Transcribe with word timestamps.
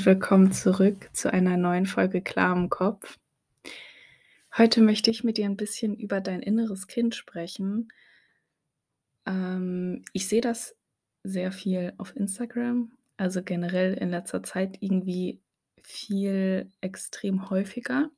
und 0.00 0.06
willkommen 0.06 0.50
zurück 0.50 1.10
zu 1.12 1.30
einer 1.30 1.58
neuen 1.58 1.84
Folge 1.84 2.22
Klar 2.22 2.56
im 2.56 2.70
Kopf. 2.70 3.18
Heute 4.56 4.80
möchte 4.80 5.10
ich 5.10 5.24
mit 5.24 5.36
dir 5.36 5.44
ein 5.44 5.58
bisschen 5.58 5.94
über 5.94 6.22
dein 6.22 6.40
inneres 6.40 6.86
Kind 6.86 7.14
sprechen. 7.14 7.92
Ähm, 9.26 10.02
ich 10.14 10.26
sehe 10.26 10.40
das 10.40 10.74
sehr 11.22 11.52
viel 11.52 11.92
auf 11.98 12.16
Instagram, 12.16 12.92
also 13.18 13.42
generell 13.42 13.92
in 13.92 14.08
letzter 14.08 14.42
Zeit 14.42 14.78
irgendwie 14.80 15.42
viel 15.82 16.72
extrem 16.80 17.50
häufiger. 17.50 18.08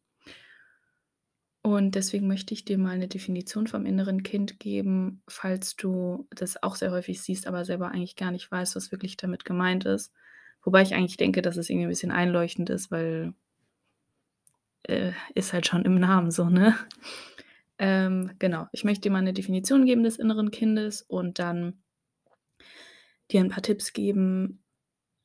Und 1.62 1.96
deswegen 1.96 2.28
möchte 2.28 2.54
ich 2.54 2.64
dir 2.64 2.78
mal 2.78 2.90
eine 2.90 3.08
Definition 3.08 3.66
vom 3.66 3.86
inneren 3.86 4.22
Kind 4.22 4.60
geben, 4.60 5.20
falls 5.26 5.74
du 5.74 6.28
das 6.30 6.62
auch 6.62 6.76
sehr 6.76 6.92
häufig 6.92 7.20
siehst, 7.20 7.48
aber 7.48 7.64
selber 7.64 7.88
eigentlich 7.88 8.14
gar 8.14 8.30
nicht 8.30 8.48
weißt, 8.48 8.76
was 8.76 8.92
wirklich 8.92 9.16
damit 9.16 9.44
gemeint 9.44 9.84
ist. 9.84 10.12
Wobei 10.62 10.82
ich 10.82 10.94
eigentlich 10.94 11.16
denke, 11.16 11.42
dass 11.42 11.56
es 11.56 11.68
irgendwie 11.68 11.86
ein 11.86 11.90
bisschen 11.90 12.12
einleuchtend 12.12 12.70
ist, 12.70 12.90
weil 12.90 13.34
äh, 14.84 15.12
ist 15.34 15.52
halt 15.52 15.66
schon 15.66 15.84
im 15.84 15.98
Namen 15.98 16.30
so, 16.30 16.48
ne? 16.48 16.76
Ähm, 17.78 18.32
genau, 18.38 18.68
ich 18.72 18.84
möchte 18.84 19.02
dir 19.02 19.10
mal 19.10 19.18
eine 19.18 19.32
Definition 19.32 19.86
geben 19.86 20.04
des 20.04 20.18
inneren 20.18 20.50
Kindes 20.50 21.02
und 21.02 21.38
dann 21.38 21.82
dir 23.30 23.40
ein 23.40 23.48
paar 23.48 23.62
Tipps 23.62 23.92
geben, 23.92 24.62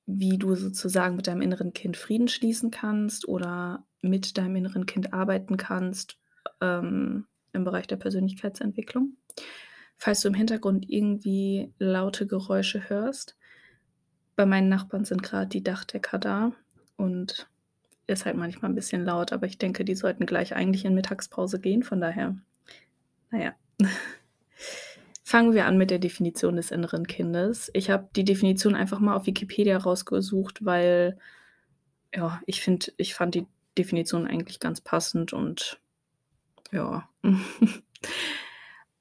wie 0.08 0.38
du 0.38 0.56
sozusagen 0.56 1.16
mit 1.16 1.28
deinem 1.28 1.42
inneren 1.42 1.74
Kind 1.74 1.98
Frieden 1.98 2.30
schließen 2.30 2.72
kannst 2.72 3.28
oder 3.28 3.86
mit 4.02 4.38
deinem 4.38 4.56
inneren 4.56 4.86
Kind 4.86 5.14
arbeiten 5.14 5.58
kannst 5.58 6.18
ähm, 6.62 7.28
im 7.52 7.64
Bereich 7.64 7.88
der 7.88 7.98
Persönlichkeitsentwicklung. 7.98 9.18
Falls 9.98 10.22
du 10.22 10.30
im 10.30 10.34
Hintergrund 10.34 10.90
irgendwie 10.90 11.74
laute 11.78 12.26
Geräusche 12.26 12.90
hörst, 12.90 13.37
bei 14.38 14.46
meinen 14.46 14.70
Nachbarn 14.70 15.04
sind 15.04 15.24
gerade 15.24 15.48
die 15.48 15.64
Dachdecker 15.64 16.20
da 16.20 16.54
und 16.96 17.50
ist 18.06 18.26
halt 18.26 18.38
manchmal 18.38 18.72
ein 18.72 18.76
bisschen 18.76 19.04
laut, 19.04 19.34
aber 19.34 19.48
ich 19.48 19.58
denke, 19.58 19.84
die 19.84 19.96
sollten 19.96 20.26
gleich 20.26 20.56
eigentlich 20.56 20.86
in 20.86 20.94
Mittagspause 20.94 21.60
gehen. 21.60 21.84
Von 21.84 22.00
daher, 22.00 22.38
naja. 23.32 23.54
Fangen 25.24 25.54
wir 25.54 25.66
an 25.66 25.78
mit 25.78 25.92
der 25.92 26.00
Definition 26.00 26.56
des 26.56 26.72
inneren 26.72 27.06
Kindes. 27.06 27.70
Ich 27.74 27.90
habe 27.90 28.08
die 28.16 28.24
Definition 28.24 28.76
einfach 28.76 29.00
mal 29.00 29.16
auf 29.16 29.26
Wikipedia 29.26 29.78
rausgesucht, 29.78 30.64
weil 30.64 31.18
ja, 32.16 32.42
ich 32.46 32.62
finde, 32.62 32.94
ich 32.96 33.14
fand 33.14 33.36
die 33.36 33.46
Definition 33.78 34.26
eigentlich 34.26 34.62
ganz 34.62 34.80
passend 34.80 35.34
und 35.34 35.82
ja. 36.72 37.10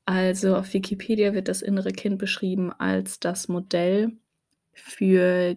Also 0.08 0.54
auf 0.54 0.72
Wikipedia 0.72 1.34
wird 1.34 1.48
das 1.48 1.62
innere 1.62 1.90
Kind 1.90 2.18
beschrieben 2.18 2.72
als 2.72 3.18
das 3.18 3.48
Modell 3.48 4.12
für 4.76 5.56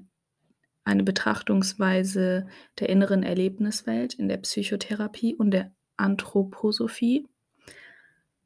eine 0.83 1.03
Betrachtungsweise 1.03 2.47
der 2.79 2.89
inneren 2.89 3.21
Erlebniswelt 3.23 4.15
in 4.15 4.27
der 4.27 4.37
Psychotherapie 4.37 5.35
und 5.35 5.51
der 5.51 5.71
Anthroposophie. 5.97 7.27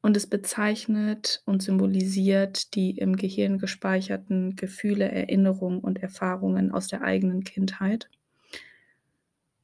Und 0.01 0.17
es 0.17 0.27
bezeichnet 0.27 1.41
und 1.45 1.63
symbolisiert 1.63 2.75
die 2.75 2.97
im 2.97 3.15
Gehirn 3.15 3.57
gespeicherten 3.57 4.57
Gefühle, 4.57 5.09
Erinnerungen 5.09 5.79
und 5.79 6.03
Erfahrungen 6.03 6.71
aus 6.71 6.87
der 6.87 7.03
eigenen 7.03 7.45
Kindheit. 7.45 8.09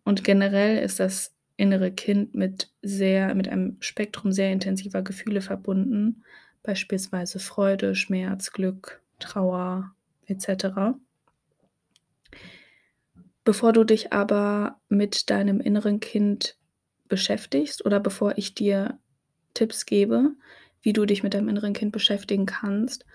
Und 0.05 0.23
generell 0.23 0.77
ist 0.81 1.01
das 1.01 1.35
innere 1.57 1.91
Kind 1.91 2.35
mit 2.35 2.71
sehr, 2.81 3.35
mit 3.35 3.49
einem 3.49 3.75
Spektrum 3.81 4.31
sehr 4.31 4.53
intensiver 4.53 5.01
Gefühle 5.01 5.41
verbunden, 5.41 6.23
beispielsweise 6.63 7.39
Freude, 7.39 7.95
Schmerz, 7.95 8.53
Glück, 8.53 9.01
Trauer 9.19 9.93
etc. 10.29 10.95
Bevor 13.43 13.73
du 13.73 13.83
dich 13.83 14.13
aber 14.13 14.79
mit 14.89 15.29
deinem 15.29 15.59
inneren 15.59 15.99
Kind 15.99 16.57
beschäftigst 17.07 17.85
oder 17.85 17.99
bevor 17.99 18.37
ich 18.37 18.53
dir 18.53 18.99
Tipps 19.53 19.85
gebe, 19.85 20.31
wie 20.81 20.93
du 20.93 21.05
dich 21.05 21.23
mit 21.23 21.33
deinem 21.33 21.49
inneren 21.49 21.73
Kind 21.73 21.91
beschäftigen 21.91 22.45
kannst, 22.45 23.05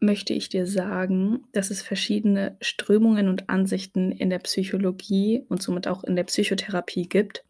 möchte 0.00 0.32
ich 0.32 0.48
dir 0.48 0.66
sagen, 0.66 1.44
dass 1.52 1.70
es 1.70 1.82
verschiedene 1.82 2.56
Strömungen 2.60 3.28
und 3.28 3.48
Ansichten 3.48 4.12
in 4.12 4.30
der 4.30 4.38
Psychologie 4.38 5.44
und 5.48 5.62
somit 5.62 5.88
auch 5.88 6.04
in 6.04 6.14
der 6.14 6.24
Psychotherapie 6.24 7.08
gibt. 7.08 7.44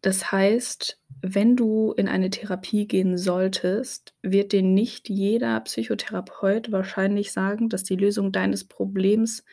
Das 0.00 0.30
heißt, 0.30 1.00
wenn 1.22 1.56
du 1.56 1.92
in 1.92 2.08
eine 2.08 2.30
Therapie 2.30 2.86
gehen 2.86 3.18
solltest, 3.18 4.14
wird 4.22 4.52
dir 4.52 4.62
nicht 4.62 5.08
jeder 5.08 5.58
Psychotherapeut 5.60 6.70
wahrscheinlich 6.70 7.32
sagen, 7.32 7.68
dass 7.68 7.82
die 7.82 7.96
Lösung 7.96 8.30
deines 8.30 8.64
Problems 8.64 9.44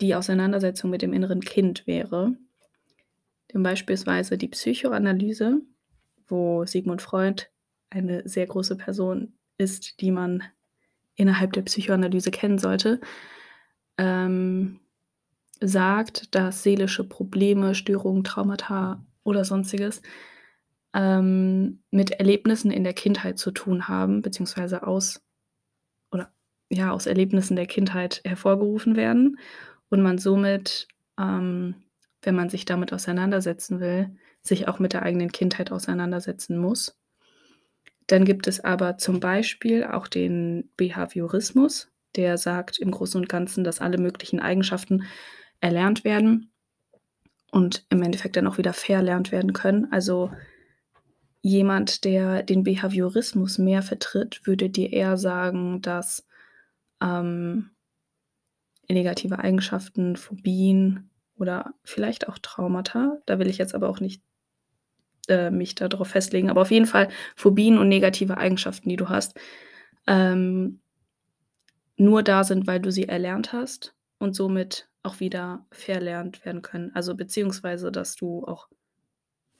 die 0.00 0.14
Auseinandersetzung 0.14 0.90
mit 0.90 1.02
dem 1.02 1.12
inneren 1.12 1.40
Kind 1.40 1.86
wäre. 1.86 2.36
Denn 3.52 3.62
beispielsweise 3.62 4.36
die 4.36 4.48
Psychoanalyse, 4.48 5.60
wo 6.26 6.66
Sigmund 6.66 7.00
Freud 7.00 7.44
eine 7.90 8.28
sehr 8.28 8.46
große 8.46 8.76
Person 8.76 9.34
ist, 9.56 10.00
die 10.00 10.10
man 10.10 10.42
innerhalb 11.14 11.52
der 11.52 11.62
Psychoanalyse 11.62 12.32
kennen 12.32 12.58
sollte, 12.58 13.00
ähm, 13.98 14.80
sagt, 15.66 16.34
dass 16.34 16.62
seelische 16.62 17.04
Probleme, 17.04 17.74
Störungen, 17.74 18.24
Traumata 18.24 19.04
oder 19.22 19.44
sonstiges 19.44 20.02
ähm, 20.94 21.82
mit 21.90 22.12
Erlebnissen 22.12 22.70
in 22.70 22.84
der 22.84 22.94
Kindheit 22.94 23.38
zu 23.38 23.50
tun 23.50 23.88
haben, 23.88 24.22
beziehungsweise 24.22 24.86
aus 24.86 25.22
oder 26.10 26.32
ja, 26.70 26.92
aus 26.92 27.06
Erlebnissen 27.06 27.56
der 27.56 27.66
Kindheit 27.66 28.20
hervorgerufen 28.24 28.96
werden 28.96 29.38
und 29.88 30.02
man 30.02 30.18
somit, 30.18 30.88
ähm, 31.18 31.74
wenn 32.22 32.34
man 32.34 32.48
sich 32.48 32.64
damit 32.64 32.92
auseinandersetzen 32.92 33.80
will, 33.80 34.16
sich 34.42 34.68
auch 34.68 34.78
mit 34.78 34.92
der 34.92 35.02
eigenen 35.02 35.32
Kindheit 35.32 35.72
auseinandersetzen 35.72 36.58
muss. 36.58 36.98
Dann 38.06 38.24
gibt 38.24 38.46
es 38.46 38.62
aber 38.62 38.98
zum 38.98 39.18
Beispiel 39.18 39.84
auch 39.84 40.08
den 40.08 40.70
Behaviorismus, 40.76 41.90
der 42.16 42.36
sagt 42.36 42.78
im 42.78 42.90
Großen 42.90 43.20
und 43.20 43.28
Ganzen, 43.28 43.64
dass 43.64 43.80
alle 43.80 43.98
möglichen 43.98 44.40
Eigenschaften 44.40 45.04
erlernt 45.64 46.04
werden 46.04 46.52
und 47.50 47.86
im 47.88 48.02
Endeffekt 48.02 48.36
dann 48.36 48.46
auch 48.46 48.58
wieder 48.58 48.74
verlernt 48.74 49.32
werden 49.32 49.54
können. 49.54 49.90
Also 49.90 50.30
jemand, 51.40 52.04
der 52.04 52.42
den 52.42 52.64
Behaviorismus 52.64 53.56
mehr 53.56 53.80
vertritt, 53.82 54.46
würde 54.46 54.68
dir 54.68 54.92
eher 54.92 55.16
sagen, 55.16 55.80
dass 55.80 56.26
ähm, 57.02 57.70
negative 58.90 59.38
Eigenschaften, 59.38 60.16
Phobien 60.16 61.08
oder 61.36 61.72
vielleicht 61.82 62.28
auch 62.28 62.38
Traumata, 62.38 63.22
da 63.24 63.38
will 63.38 63.48
ich 63.48 63.56
jetzt 63.56 63.74
aber 63.74 63.88
auch 63.88 64.00
nicht 64.00 64.22
äh, 65.28 65.50
mich 65.50 65.74
darauf 65.74 66.08
festlegen, 66.08 66.50
aber 66.50 66.60
auf 66.60 66.70
jeden 66.70 66.86
Fall 66.86 67.08
Phobien 67.36 67.78
und 67.78 67.88
negative 67.88 68.36
Eigenschaften, 68.36 68.90
die 68.90 68.96
du 68.96 69.08
hast, 69.08 69.34
ähm, 70.06 70.80
nur 71.96 72.22
da 72.22 72.44
sind, 72.44 72.66
weil 72.66 72.80
du 72.80 72.92
sie 72.92 73.08
erlernt 73.08 73.54
hast 73.54 73.94
und 74.18 74.34
somit 74.36 74.88
auch 75.04 75.20
wieder 75.20 75.66
verlernt 75.70 76.44
werden 76.44 76.62
können. 76.62 76.90
Also 76.94 77.14
beziehungsweise, 77.14 77.92
dass 77.92 78.16
du 78.16 78.44
auch 78.44 78.68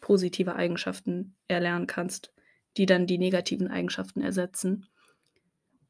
positive 0.01 0.57
Eigenschaften 0.57 1.37
erlernen 1.49 1.87
kannst, 1.87 2.33
die 2.77 2.87
dann 2.87 3.07
die 3.07 3.19
negativen 3.19 3.69
Eigenschaften 3.69 4.21
ersetzen. 4.21 4.87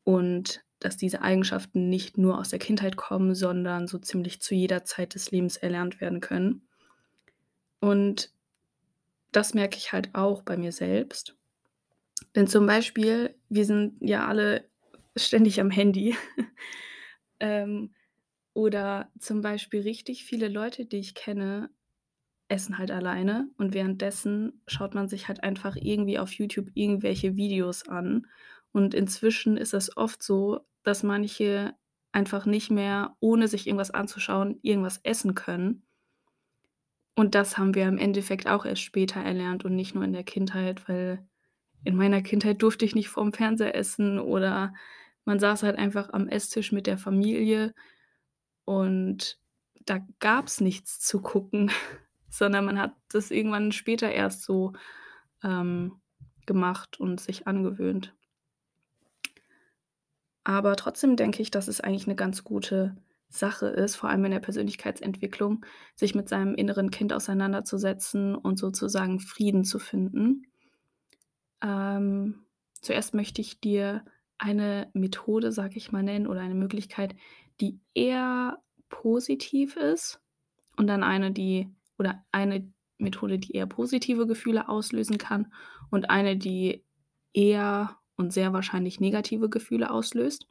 Und 0.03 0.63
dass 0.81 0.99
diese 0.99 1.23
Eigenschaften 1.23 1.89
nicht 1.89 2.19
nur 2.19 2.39
aus 2.39 2.51
der 2.51 2.59
Kindheit 2.59 2.97
kommen, 2.97 3.35
sondern 3.35 3.87
so 3.87 3.99
ziemlich 3.99 4.43
zu 4.43 4.55
jeder 4.55 4.85
Zeit 4.85 5.15
des 5.15 5.31
Lebens 5.31 5.57
erlernt 5.57 6.01
werden 6.01 6.21
können. 6.21 6.69
Und 7.81 8.31
das 9.33 9.55
merke 9.55 9.79
ich 9.79 9.93
halt 9.93 10.15
auch 10.15 10.43
bei 10.43 10.59
mir 10.59 10.73
selbst. 10.73 11.37
Denn 12.35 12.47
zum 12.47 12.67
Beispiel, 12.67 13.35
wir 13.49 13.65
sind 13.65 13.97
ja 14.01 14.27
alle 14.27 14.69
ständig 15.17 15.61
am 15.61 15.71
Handy. 15.71 16.17
ähm, 17.41 17.94
oder 18.55 19.11
zum 19.19 19.43
Beispiel 19.43 19.83
richtig 19.83 20.25
viele 20.25 20.49
Leute, 20.49 20.87
die 20.87 20.99
ich 20.99 21.15
kenne, 21.15 21.71
essen 22.49 22.79
halt 22.79 22.91
alleine 22.91 23.49
und 23.57 23.75
währenddessen 23.75 24.63
schaut 24.67 24.95
man 24.95 25.09
sich 25.09 25.29
halt 25.29 25.43
einfach 25.43 25.77
irgendwie 25.77 26.19
auf 26.19 26.33
YouTube 26.33 26.71
irgendwelche 26.75 27.37
Videos 27.37 27.89
an. 27.89 28.27
Und 28.73 28.95
inzwischen 28.95 29.57
ist 29.57 29.75
es 29.75 29.97
oft 29.97 30.23
so, 30.23 30.61
dass 30.83 31.03
manche 31.03 31.75
einfach 32.13 32.47
nicht 32.47 32.71
mehr, 32.71 33.17
ohne 33.21 33.49
sich 33.49 33.67
irgendwas 33.67 33.91
anzuschauen, 33.91 34.59
irgendwas 34.63 35.01
essen 35.03 35.35
können. 35.35 35.85
Und 37.17 37.35
das 37.35 37.59
haben 37.59 37.75
wir 37.75 37.87
im 37.87 37.99
Endeffekt 37.99 38.49
auch 38.49 38.65
erst 38.65 38.83
später 38.83 39.21
erlernt 39.21 39.65
und 39.65 39.75
nicht 39.75 39.95
nur 39.95 40.05
in 40.05 40.13
der 40.13 40.25
Kindheit, 40.25 40.89
weil 40.89 41.27
in 41.85 41.97
meiner 41.97 42.23
Kindheit 42.23 42.63
durfte 42.63 42.85
ich 42.85 42.95
nicht 42.95 43.09
vorm 43.09 43.33
Fernseher 43.33 43.75
essen 43.75 44.19
oder 44.19 44.75
man 45.25 45.39
saß 45.39 45.63
halt 45.63 45.79
einfach 45.79 46.13
am 46.13 46.29
Esstisch 46.29 46.73
mit 46.73 46.87
der 46.87 46.99
Familie 46.99 47.75
und 48.65 49.39
da 49.87 49.99
gab 50.21 50.47
es 50.47 50.61
nichts 50.61 51.01
zu 51.01 51.21
gucken, 51.21 51.71
sondern 52.29 52.65
man 52.65 52.79
hat 52.79 52.95
das 53.09 53.31
irgendwann 53.31 53.73
später 53.73 54.11
erst 54.11 54.43
so 54.43 54.73
ähm, 55.43 56.01
gemacht 56.47 56.99
und 56.99 57.21
sich 57.21 57.47
angewöhnt. 57.47 58.15
Aber 60.43 60.77
trotzdem 60.77 61.17
denke 61.17 61.41
ich, 61.41 61.51
dass 61.51 61.69
es 61.69 61.81
eigentlich 61.81 62.07
eine 62.07 62.17
ganz 62.17 62.45
gute 62.45 62.97
Sache 63.29 63.67
ist, 63.67 63.97
vor 63.97 64.11
allem 64.11 64.25
in 64.27 64.31
der 64.31 64.41
Persönlichkeitsentwicklung, 64.41 65.65
sich 65.97 66.15
mit 66.15 66.29
seinem 66.29 66.55
inneren 66.55 66.91
Kind 66.91 67.13
auseinanderzusetzen 67.13 68.35
und 68.35 68.59
sozusagen 68.59 69.21
Frieden 69.21 69.65
zu 69.65 69.79
finden. 69.79 70.47
Ähm, 71.63 72.45
zuerst 72.81 73.15
möchte 73.15 73.41
ich 73.41 73.61
dir 73.61 74.05
eine 74.39 74.89
Methode, 74.93 75.51
sage 75.51 75.77
ich 75.79 75.91
mal, 75.93 76.03
nennen 76.03 76.27
oder 76.27 76.41
eine 76.41 76.55
Möglichkeit, 76.55 77.17
die 77.61 77.81
eher 77.95 78.63
positiv 78.89 79.77
ist 79.77 80.21
und 80.77 80.87
dann 80.87 81.03
eine, 81.03 81.33
die 81.33 81.69
oder 81.99 82.25
eine 82.33 82.73
Methode, 82.99 83.39
die 83.39 83.53
eher 83.53 83.67
positive 83.67 84.27
Gefühle 84.27 84.69
auslösen 84.69 85.19
kann 85.19 85.53
und 85.91 86.11
eine, 86.11 86.37
die 86.37 86.85
eher 87.33 87.97
und 88.17 88.33
sehr 88.33 88.53
wahrscheinlich 88.53 89.01
negative 89.01 89.49
Gefühle 89.49 89.91
auslöst. 89.91 90.47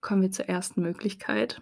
Kommen 0.00 0.22
wir 0.22 0.30
zur 0.30 0.46
ersten 0.46 0.82
Möglichkeit. 0.82 1.60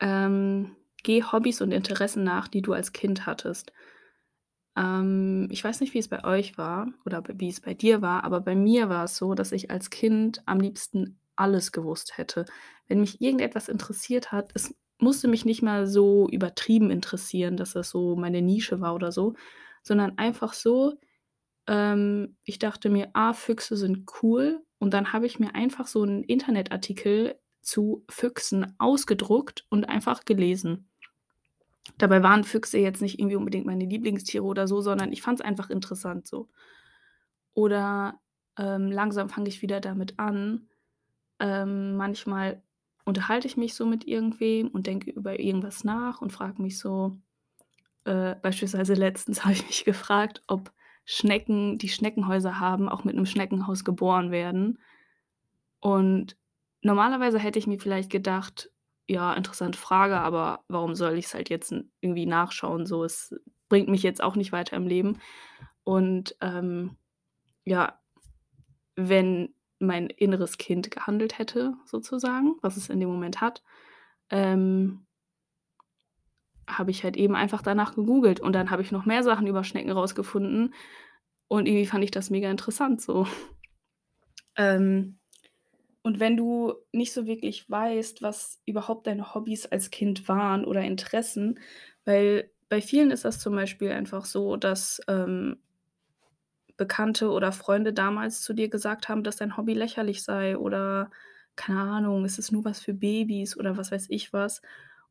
Ähm, 0.00 0.76
geh 1.02 1.22
Hobbys 1.22 1.60
und 1.60 1.72
Interessen 1.72 2.24
nach, 2.24 2.48
die 2.48 2.62
du 2.62 2.72
als 2.72 2.92
Kind 2.92 3.26
hattest. 3.26 3.72
Ähm, 4.76 5.48
ich 5.50 5.62
weiß 5.62 5.80
nicht, 5.80 5.94
wie 5.94 5.98
es 5.98 6.08
bei 6.08 6.24
euch 6.24 6.58
war 6.58 6.88
oder 7.04 7.22
wie 7.34 7.48
es 7.48 7.60
bei 7.60 7.74
dir 7.74 8.02
war, 8.02 8.24
aber 8.24 8.40
bei 8.40 8.54
mir 8.54 8.88
war 8.88 9.04
es 9.04 9.16
so, 9.16 9.34
dass 9.34 9.52
ich 9.52 9.70
als 9.70 9.90
Kind 9.90 10.42
am 10.46 10.60
liebsten 10.60 11.18
alles 11.36 11.72
gewusst 11.72 12.18
hätte. 12.18 12.44
Wenn 12.88 13.00
mich 13.00 13.20
irgendetwas 13.20 13.68
interessiert 13.68 14.32
hat, 14.32 14.50
es 14.54 14.74
musste 14.98 15.28
mich 15.28 15.44
nicht 15.44 15.62
mal 15.62 15.86
so 15.86 16.28
übertrieben 16.30 16.90
interessieren, 16.90 17.56
dass 17.56 17.72
das 17.72 17.90
so 17.90 18.16
meine 18.16 18.42
Nische 18.42 18.80
war 18.80 18.94
oder 18.94 19.12
so, 19.12 19.34
sondern 19.82 20.18
einfach 20.18 20.52
so, 20.54 20.94
ähm, 21.68 22.36
ich 22.44 22.58
dachte 22.58 22.90
mir: 22.90 23.10
„Ah, 23.14 23.32
Füchse 23.34 23.76
sind 23.76 24.06
cool.“ 24.22 24.62
Und 24.78 24.94
dann 24.94 25.12
habe 25.12 25.26
ich 25.26 25.38
mir 25.40 25.54
einfach 25.54 25.86
so 25.88 26.04
'n 26.04 26.24
Internetartikel 26.24 27.36
zu 27.62 28.04
Füchsen 28.10 28.74
ausgedruckt 28.78 29.66
und 29.70 29.88
einfach 29.88 30.24
gelesen. 30.26 30.88
Dabei 31.98 32.22
waren 32.22 32.44
Füchse 32.44 32.78
jetzt 32.78 33.02
nicht 33.02 33.18
irgendwie 33.18 33.36
unbedingt 33.36 33.66
meine 33.66 33.84
Lieblingstiere 33.84 34.44
oder 34.44 34.66
so, 34.66 34.80
sondern 34.80 35.12
ich 35.12 35.22
fand's 35.22 35.40
einfach 35.42 35.70
interessant 35.70 36.26
so. 36.26 36.48
Oder, 37.56 38.20
ähm, 38.58 38.90
langsam 38.90 39.28
fange 39.28 39.48
ich 39.48 39.62
wieder 39.62 39.80
damit 39.80 40.18
an 40.18 40.68
ähm, 41.44 41.96
manchmal 41.98 42.62
unterhalte 43.06 43.48
ich 43.48 43.58
mich 43.58 43.74
so 43.76 43.86
mit 43.86 44.08
irgendwem 44.08 44.68
und 44.70 44.88
denke 44.88 45.12
über 45.12 45.40
irgendwas 45.40 45.84
nach 45.84 46.22
und 46.22 46.32
frage 46.32 46.62
mich 46.62 46.80
so 46.80 47.18
äh, 48.04 48.36
beispielsweise 48.36 48.94
letztens 48.94 49.44
habe 49.44 49.54
ich 49.54 49.66
mich 49.66 49.84
gefragt, 49.84 50.42
ob 50.48 50.72
Schnecken, 51.06 51.78
die 51.78 51.88
Schneckenhäuser 51.90 52.60
haben, 52.60 52.88
auch 52.88 53.04
mit 53.04 53.16
'nem 53.16 53.26
Schneckenhaus 53.26 53.84
geboren 53.84 54.30
werden. 54.32 54.78
Und 55.80 56.36
normalerweise 56.82 57.38
hätte 57.38 57.58
ich 57.58 57.66
mir 57.66 57.78
vielleicht 57.78 58.10
gedacht: 58.10 58.70
„Ja, 59.08 59.34
interessante 59.34 59.78
Frage, 59.78 60.18
aber 60.20 60.64
warum 60.68 60.94
soll 60.94 61.18
ich's 61.18 61.34
halt 61.34 61.50
jetzt 61.50 61.74
irgendwie 62.00 62.26
nachschauen 62.26 62.86
so? 62.86 63.04
Es 63.04 63.34
bringt 63.68 63.88
mich 63.88 64.02
jetzt 64.02 64.22
auch 64.22 64.36
nicht 64.36 64.52
weiter 64.52 64.76
im 64.76 64.86
Leben.“ 64.86 65.18
Und, 65.84 66.36
ähm, 66.40 66.96
ja, 67.64 68.00
wenn 68.96 69.53
mein 69.78 70.08
inneres 70.08 70.58
Kind 70.58 70.90
gehandelt 70.90 71.38
hätte 71.38 71.74
sozusagen, 71.84 72.56
was 72.62 72.76
es 72.76 72.88
in 72.88 73.00
dem 73.00 73.08
Moment 73.08 73.40
hat, 73.40 73.62
ähm 74.30 75.06
habe 76.68 76.90
ich 76.90 77.04
halt 77.04 77.16
eben 77.16 77.34
einfach 77.34 77.62
danach 77.62 77.94
gegoogelt 77.94 78.40
und 78.40 78.54
dann 78.54 78.70
habe 78.70 78.82
ich 78.82 78.90
noch 78.90 79.04
mehr 79.04 79.22
Sachen 79.22 79.46
über 79.46 79.64
Schnecken 79.64 79.90
rausgefunden 79.90 80.74
und 81.48 81.66
irgendwie 81.66 81.86
fand 81.86 82.04
ich 82.04 82.10
das 82.10 82.30
mega 82.30 82.50
interessant 82.50 83.00
so. 83.00 83.26
Ähm, 84.56 85.18
und 86.02 86.20
wenn 86.20 86.36
du 86.36 86.74
nicht 86.92 87.12
so 87.12 87.26
wirklich 87.26 87.68
weißt, 87.68 88.22
was 88.22 88.60
überhaupt 88.66 89.06
deine 89.06 89.34
Hobbys 89.34 89.66
als 89.66 89.90
Kind 89.90 90.28
waren 90.28 90.64
oder 90.64 90.82
Interessen 90.82 91.58
weil 92.04 92.50
bei 92.68 92.80
vielen 92.80 93.10
ist 93.10 93.24
das 93.24 93.40
zum 93.40 93.54
Beispiel 93.54 93.90
einfach 93.90 94.24
so, 94.24 94.56
dass, 94.56 95.00
ähm 95.08 95.58
Bekannte 96.76 97.30
oder 97.30 97.52
Freunde 97.52 97.92
damals 97.92 98.42
zu 98.42 98.52
dir 98.54 98.68
gesagt 98.68 99.08
haben, 99.08 99.22
dass 99.24 99.36
dein 99.36 99.56
Hobby 99.56 99.74
lächerlich 99.74 100.22
sei 100.24 100.56
oder 100.58 101.10
keine 101.56 101.80
Ahnung, 101.82 102.24
es 102.24 102.38
ist 102.38 102.50
nur 102.52 102.64
was 102.64 102.80
für 102.80 102.94
Babys 102.94 103.56
oder 103.56 103.76
was 103.76 103.92
weiß 103.92 104.06
ich 104.10 104.32
was 104.32 104.60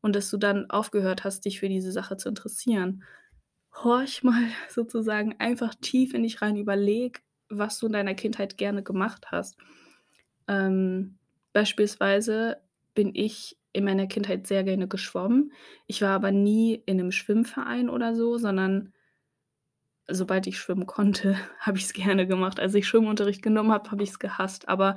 und 0.02 0.14
dass 0.16 0.30
du 0.30 0.36
dann 0.36 0.70
aufgehört 0.70 1.24
hast, 1.24 1.44
dich 1.46 1.60
für 1.60 1.68
diese 1.70 1.92
Sache 1.92 2.16
zu 2.18 2.28
interessieren. 2.28 3.02
Horch 3.74 4.22
mal 4.24 4.44
sozusagen 4.70 5.36
einfach 5.40 5.74
tief 5.76 6.14
in 6.14 6.22
dich 6.24 6.42
rein, 6.42 6.56
überleg, 6.56 7.22
was 7.50 7.78
du 7.78 7.86
in 7.86 7.92
deiner 7.94 8.14
Kindheit 8.14 8.58
gerne 8.58 8.82
gemacht 8.82 9.26
hast. 9.32 9.56
Ähm, 10.48 11.18
beispielsweise 11.52 12.58
bin 12.94 13.12
ich 13.14 13.58
in 13.72 13.84
meiner 13.84 14.08
Kindheit 14.08 14.46
sehr 14.46 14.64
gerne 14.64 14.88
geschwommen. 14.88 15.52
Ich 15.86 16.02
war 16.02 16.10
aber 16.12 16.32
nie 16.32 16.82
in 16.86 16.98
'nem 16.98 17.12
Schwimmverein 17.12 17.90
oder 17.90 18.14
so, 18.16 18.38
sondern 18.38 18.93
sobald 20.08 20.46
ich 20.46 20.58
schwimmen 20.58 20.86
konnte, 20.86 21.36
habe 21.60 21.78
ich's 21.78 21.92
gerne 21.92 22.26
gemacht. 22.26 22.60
Als 22.60 22.74
ich 22.74 22.86
Schwimmunterricht 22.86 23.42
genommen 23.42 23.72
habe, 23.72 23.90
habe 23.90 24.02
ich's 24.02 24.18
gehasst. 24.18 24.68
Aber, 24.68 24.96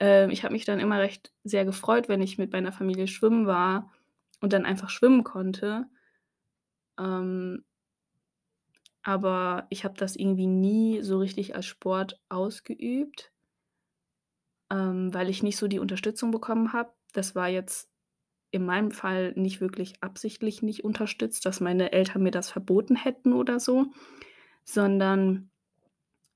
ähm, 0.00 0.30
ich 0.30 0.44
habe 0.44 0.52
mich 0.52 0.64
dann 0.64 0.80
immer 0.80 0.98
recht 1.00 1.32
sehr 1.44 1.64
gefreut, 1.64 2.08
wenn 2.08 2.22
ich 2.22 2.38
mit 2.38 2.52
meiner 2.52 2.72
Familie 2.72 3.06
schwimmen 3.08 3.46
war 3.46 3.92
und 4.40 4.52
dann 4.52 4.66
einfach 4.66 4.90
schwimmen 4.90 5.24
konnte. 5.24 5.86
Ähm 6.98 7.64
aber 9.02 9.66
ich 9.70 9.84
habe 9.84 9.94
das 9.96 10.16
irgendwie 10.16 10.48
nie 10.48 11.00
so 11.02 11.18
richtig 11.18 11.54
als 11.54 11.66
Sport 11.66 12.20
ausgeübt 12.28 13.30
ähm, 14.70 15.12
weil 15.14 15.28
ich 15.30 15.42
nicht 15.42 15.56
so 15.56 15.68
die 15.68 15.78
Unterstützung 15.78 16.30
bekommen 16.30 16.72
habe. 16.72 16.92
Das 17.12 17.34
war 17.34 17.48
jetzt 17.48 17.88
in 18.50 18.64
meinem 18.64 18.90
Fall 18.90 19.32
nicht 19.36 19.60
wirklich 19.60 20.02
absichtlich 20.02 20.62
nicht 20.62 20.84
unterstützt, 20.84 21.46
dass 21.46 21.60
meine 21.60 21.92
Eltern 21.92 22.22
mir 22.22 22.30
das 22.30 22.50
verboten 22.50 22.96
hätten 22.96 23.32
oder 23.32 23.60
so, 23.60 23.86
sondern 24.66 25.50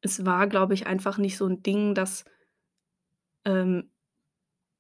es 0.03 0.25
war, 0.27 0.49
glaube 0.49 0.75
ich, 0.75 0.87
einfach 0.87 1.19
nicht 1.19 1.37
so 1.39 1.47
'n 1.47 1.63
Ding, 1.63 1.95
das 1.95 2.25
ähm, 3.45 3.91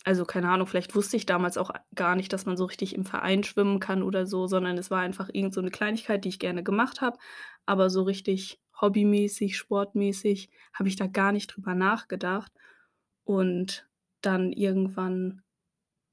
also, 0.04 0.24
keine 0.26 0.50
Ahnung, 0.50 0.66
vielleicht 0.66 0.94
wusste 0.96 1.16
ich 1.16 1.26
damals 1.26 1.58
auch 1.58 1.70
gar 1.94 2.16
nicht, 2.16 2.32
dass 2.32 2.46
man 2.46 2.56
so 2.56 2.66
richtig 2.66 2.94
im 2.94 3.04
Verein 3.06 3.44
schwimmen 3.44 3.80
kann 3.80 4.02
oder 4.02 4.26
so, 4.26 4.46
sondern 4.48 4.78
es 4.78 4.90
war 4.90 5.00
einfach 5.02 5.30
irgend 5.32 5.54
so 5.54 5.60
'ne 5.62 5.70
Kleinigkeit, 5.70 6.24
die 6.24 6.30
ich 6.30 6.38
gerne 6.40 6.62
gemacht 6.64 7.00
habe, 7.02 7.18
aber 7.66 7.90
so 7.90 8.02
richtig 8.04 8.60
hobbymäßig, 8.80 9.56
sportmäßig 9.58 10.50
habe 10.74 10.88
ich 10.90 10.96
da 10.96 11.06
gar 11.08 11.32
nicht 11.32 11.48
drüber 11.48 11.74
nachgedacht. 11.74 12.52
Und 13.24 13.88
dann 14.22 14.52
irgendwann 14.52 15.42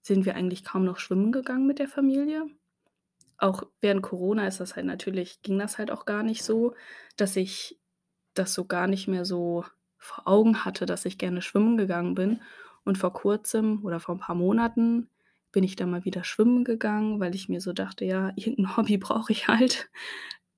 sind 0.03 0.25
wir 0.25 0.35
eigentlich 0.35 0.63
kaum 0.65 0.85
noch 0.85 0.99
schwimmen 0.99 1.31
gegangen 1.33 1.67
mit 1.67 1.79
der 1.79 1.89
Familie. 1.89 2.47
Auch 3.39 3.63
während 3.81 4.01
Corona 4.01 4.47
ist 4.47 4.59
das 4.59 4.75
halt 4.75 4.85
natürlich 4.87 5.41
ging 5.43 5.59
das 5.59 5.77
halt 5.77 5.91
auch 5.91 6.05
gar 6.05 6.23
nicht 6.23 6.43
so, 6.43 6.73
dass 7.17 7.35
ich 7.35 7.79
das 8.35 8.53
so 8.53 8.65
gar 8.65 8.87
nicht 8.87 9.07
mehr 9.07 9.25
so 9.25 9.65
vor 9.97 10.27
Augen 10.27 10.65
hatte, 10.65 10.85
dass 10.85 11.05
ich 11.05 11.17
gerne 11.19 11.41
schwimmen 11.41 11.77
gegangen 11.77 12.15
bin. 12.15 12.41
Und 12.85 12.97
vor 12.97 13.13
Kurzem 13.13 13.83
oder 13.85 13.99
vor 13.99 14.15
'n 14.15 14.19
paar 14.19 14.35
Monaten 14.35 15.09
bin 15.51 15.63
ich 15.63 15.75
dann 15.75 15.91
mal 15.91 16.05
wieder 16.05 16.23
schwimmen 16.23 16.63
gegangen, 16.65 17.19
weil 17.19 17.35
ich 17.35 17.49
mir 17.49 17.61
so 17.61 17.73
dachte: 17.73 18.05
„Ja, 18.05 18.31
irgend 18.37 18.59
'n 18.59 18.77
Hobby 18.77 18.97
brauche 18.97 19.31
ich 19.33 19.47
halt.“ 19.49 19.89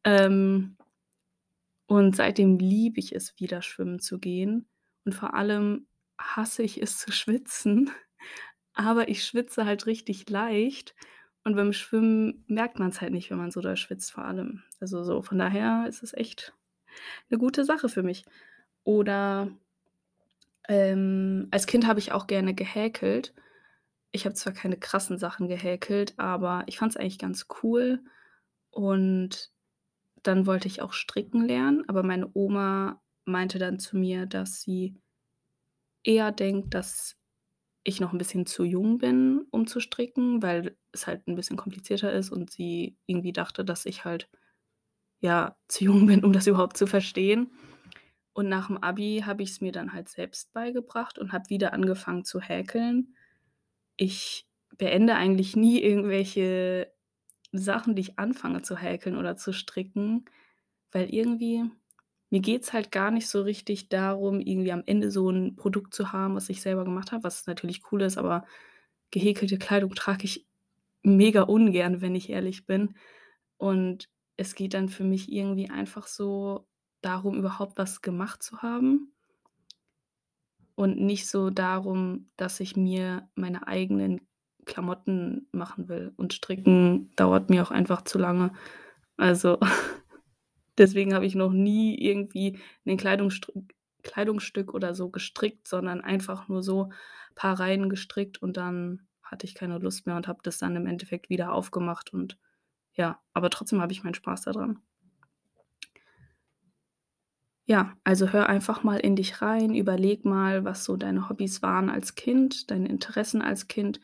Ähm 0.05 0.77
und 1.87 2.15
seitdem 2.15 2.59
liebe 2.59 2.99
ich 2.99 3.15
es, 3.15 3.33
wieder 3.39 3.61
schwimmen 3.63 3.99
zu 3.99 4.19
gehen. 4.19 4.67
Und 5.05 5.13
vor 5.15 5.33
allem 5.33 5.87
hasse 6.19 6.61
ich 6.61 6.79
es 6.81 6.97
zu 6.99 7.11
schwitzen, 7.11 7.89
aber 8.73 9.09
ich 9.09 9.25
schwitze 9.25 9.65
halt 9.65 9.85
richtig 9.87 10.29
leicht 10.29 10.95
und 11.49 11.57
beim 11.57 11.73
Schwimmen 11.73 12.45
merkt 12.47 12.79
man's 12.79 13.01
halt 13.01 13.13
nicht, 13.13 13.31
wenn 13.31 13.39
man 13.39 13.51
so 13.51 13.61
doll 13.61 13.77
schwitzt 13.77 14.13
vor 14.13 14.25
allem. 14.25 14.63
Also, 14.81 15.03
so 15.03 15.23
von 15.23 15.39
daher 15.39 15.87
ist 15.89 16.03
es 16.03 16.13
echt 16.13 16.53
'ne 17.31 17.37
gute 17.39 17.65
Sache 17.65 17.89
für 17.89 18.03
mich. 18.03 18.25
Oder, 18.85 19.49
ähm, 20.67 21.47
als 21.51 21.67
Kind 21.67 21.87
habe 21.87 21.99
ich 21.99 22.11
auch 22.11 22.27
gerne 22.27 22.53
gehäkelt. 22.53 23.33
Ich 24.11 24.25
habe 24.25 24.35
zwar 24.35 24.53
keine 24.53 24.77
krassen 24.77 25.17
Sachen 25.19 25.47
gehäkelt, 25.47 26.13
aber 26.17 26.63
ich 26.67 26.77
fand's 26.79 26.97
eigentlich 26.97 27.19
ganz 27.19 27.47
cool 27.63 28.01
und 28.71 29.51
dann 30.23 30.47
wollte 30.47 30.67
ich 30.67 30.81
auch 30.81 30.93
stricken 30.93 31.45
lernen, 31.45 31.85
aber 31.89 32.03
meine 32.03 32.29
Oma 32.35 33.01
meinte 33.25 33.59
dann 33.59 33.79
zu 33.79 33.97
mir, 33.97 34.25
dass 34.27 34.61
sie 34.61 34.95
eher 36.03 36.31
denkt, 36.33 36.73
dass 36.73 37.15
ich 37.89 37.99
noch 38.01 38.13
'n 38.13 38.17
bisschen 38.19 38.45
zu 38.45 38.63
jung 38.63 38.99
bin, 38.99 39.45
um 39.51 39.67
zu 39.67 39.79
stricken, 39.81 40.41
weil 40.43 40.77
es 40.93 41.07
halt 41.07 41.27
'n 41.27 41.35
bisschen 41.35 41.57
komplizierter 41.57 42.11
ist 42.13 42.31
und 42.31 42.51
sie 42.51 42.97
irgendwie 43.07 43.33
dachte, 43.33 43.65
dass 43.65 43.85
ich 43.85 44.05
halt, 44.05 44.29
ja, 45.21 45.57
zu 45.69 45.85
jung 45.85 46.07
bin, 46.07 46.23
um 46.25 46.33
das 46.33 46.47
überhaupt 46.47 46.77
zu 46.77 46.87
verstehen. 46.87 47.51
Und 48.33 48.49
nach'm 48.49 48.77
Abi 48.81 49.23
habe 49.25 49.43
ich's 49.43 49.61
mir 49.61 49.71
dann 49.73 49.93
halt 49.93 50.09
selbst 50.09 50.53
beigebracht 50.53 51.19
und 51.19 51.33
habe 51.33 51.49
wieder 51.49 51.73
angefangen 51.73 52.25
zu 52.25 52.41
häkeln. 52.41 53.15
Ich 53.97 54.47
beende 54.77 55.15
eigentlich 55.15 55.55
nie 55.57 55.81
irgendwelche 55.81 56.93
Sachen, 57.53 57.95
die 57.95 58.01
ich 58.03 58.19
anfange 58.19 58.61
zu 58.63 58.77
häkeln 58.77 59.17
oder 59.17 59.37
zu 59.37 59.53
stricken, 59.53 60.25
weil 60.91 61.13
irgendwie 61.13 61.65
mir 62.29 62.41
geht's 62.41 62.73
halt 62.73 62.91
gar 62.91 63.11
nicht 63.11 63.27
so 63.29 63.41
richtig 63.41 63.89
darum, 63.89 64.39
irgendwie 64.41 64.71
am 64.71 64.83
Ende 64.85 65.11
so 65.11 65.29
'n 65.29 65.55
Produkt 65.55 65.93
zu 65.93 66.11
haben, 66.13 66.35
was 66.35 66.49
ich 66.49 66.61
selber 66.61 66.83
gemacht 66.85 67.11
habe, 67.11 67.23
was 67.23 67.47
natürlich 67.47 67.81
cool 67.91 68.01
ist, 68.03 68.17
aber 68.17 68.45
gehäkelte 69.11 69.57
Kleidung 69.57 69.95
trage 69.95 70.25
ich 70.25 70.47
mega 71.03 71.43
ungern, 71.43 72.01
wenn 72.01 72.15
ich 72.15 72.29
ehrlich 72.29 72.65
bin. 72.67 72.95
Und 73.57 74.09
es 74.37 74.55
geht 74.55 74.73
dann 74.73 74.89
für 74.89 75.03
mich 75.03 75.31
irgendwie 75.31 75.69
einfach 75.69 76.07
so 76.07 76.67
darum, 77.01 77.37
überhaupt 77.37 77.77
was 77.77 78.01
gemacht 78.01 78.43
zu 78.43 78.61
haben 78.61 79.13
und 80.75 80.99
nicht 80.99 81.27
so 81.27 81.49
darum, 81.49 82.29
dass 82.37 82.59
ich 82.59 82.75
mir 82.77 83.29
meine 83.35 83.67
eigenen 83.67 84.21
Klamotten 84.65 85.47
machen 85.51 85.89
will. 85.89 86.13
Und 86.17 86.33
Stricken 86.33 87.11
dauert 87.15 87.49
mir 87.49 87.63
auch 87.63 87.71
einfach 87.71 88.03
zu 88.03 88.17
lange. 88.17 88.53
Also, 89.17 89.59
deswegen 90.79 91.13
habe 91.13 91.25
ich 91.25 91.35
noch 91.35 91.51
nie 91.53 91.97
irgendwie 91.99 92.59
'nen 92.85 92.97
Kleidungsstr 92.97 93.51
Kleidungsstück 94.03 94.73
oder 94.73 94.95
so 94.95 95.09
gestrickt, 95.09 95.67
sondern 95.67 96.01
einfach 96.01 96.47
nur 96.47 96.63
so 96.63 96.89
paar 97.35 97.59
Reihen 97.59 97.89
gestrickt 97.89 98.41
und 98.41 98.57
dann 98.57 99.07
hatte 99.23 99.45
ich 99.45 99.55
keine 99.55 99.77
Lust 99.79 100.07
mehr 100.07 100.15
und 100.15 100.27
habe 100.27 100.39
das 100.43 100.57
dann 100.59 100.75
im 100.77 100.87
Endeffekt 100.87 101.29
wieder 101.29 101.53
aufgemacht 101.53 102.13
und 102.13 102.37
ja, 102.95 103.21
aber 103.33 103.49
trotzdem 103.51 103.81
habe 103.81 103.93
ich 103.93 104.03
meinen 104.03 104.13
Spaß 104.15 104.43
da 104.43 104.51
dran. 104.53 104.81
Ja, 107.67 107.95
also 108.03 108.29
hör 108.33 108.49
einfach 108.49 108.83
mal 108.83 108.97
in 108.99 109.15
dich 109.15 109.41
rein, 109.41 109.75
überleg 109.75 110.25
mal, 110.25 110.65
was 110.65 110.83
so 110.85 110.97
deine 110.97 111.29
Hobbys 111.29 111.61
waren 111.61 111.89
als 111.89 112.15
Kind, 112.15 112.71
deine 112.71 112.89
Interessen 112.89 113.41
als 113.41 113.67
Kind. 113.67 113.99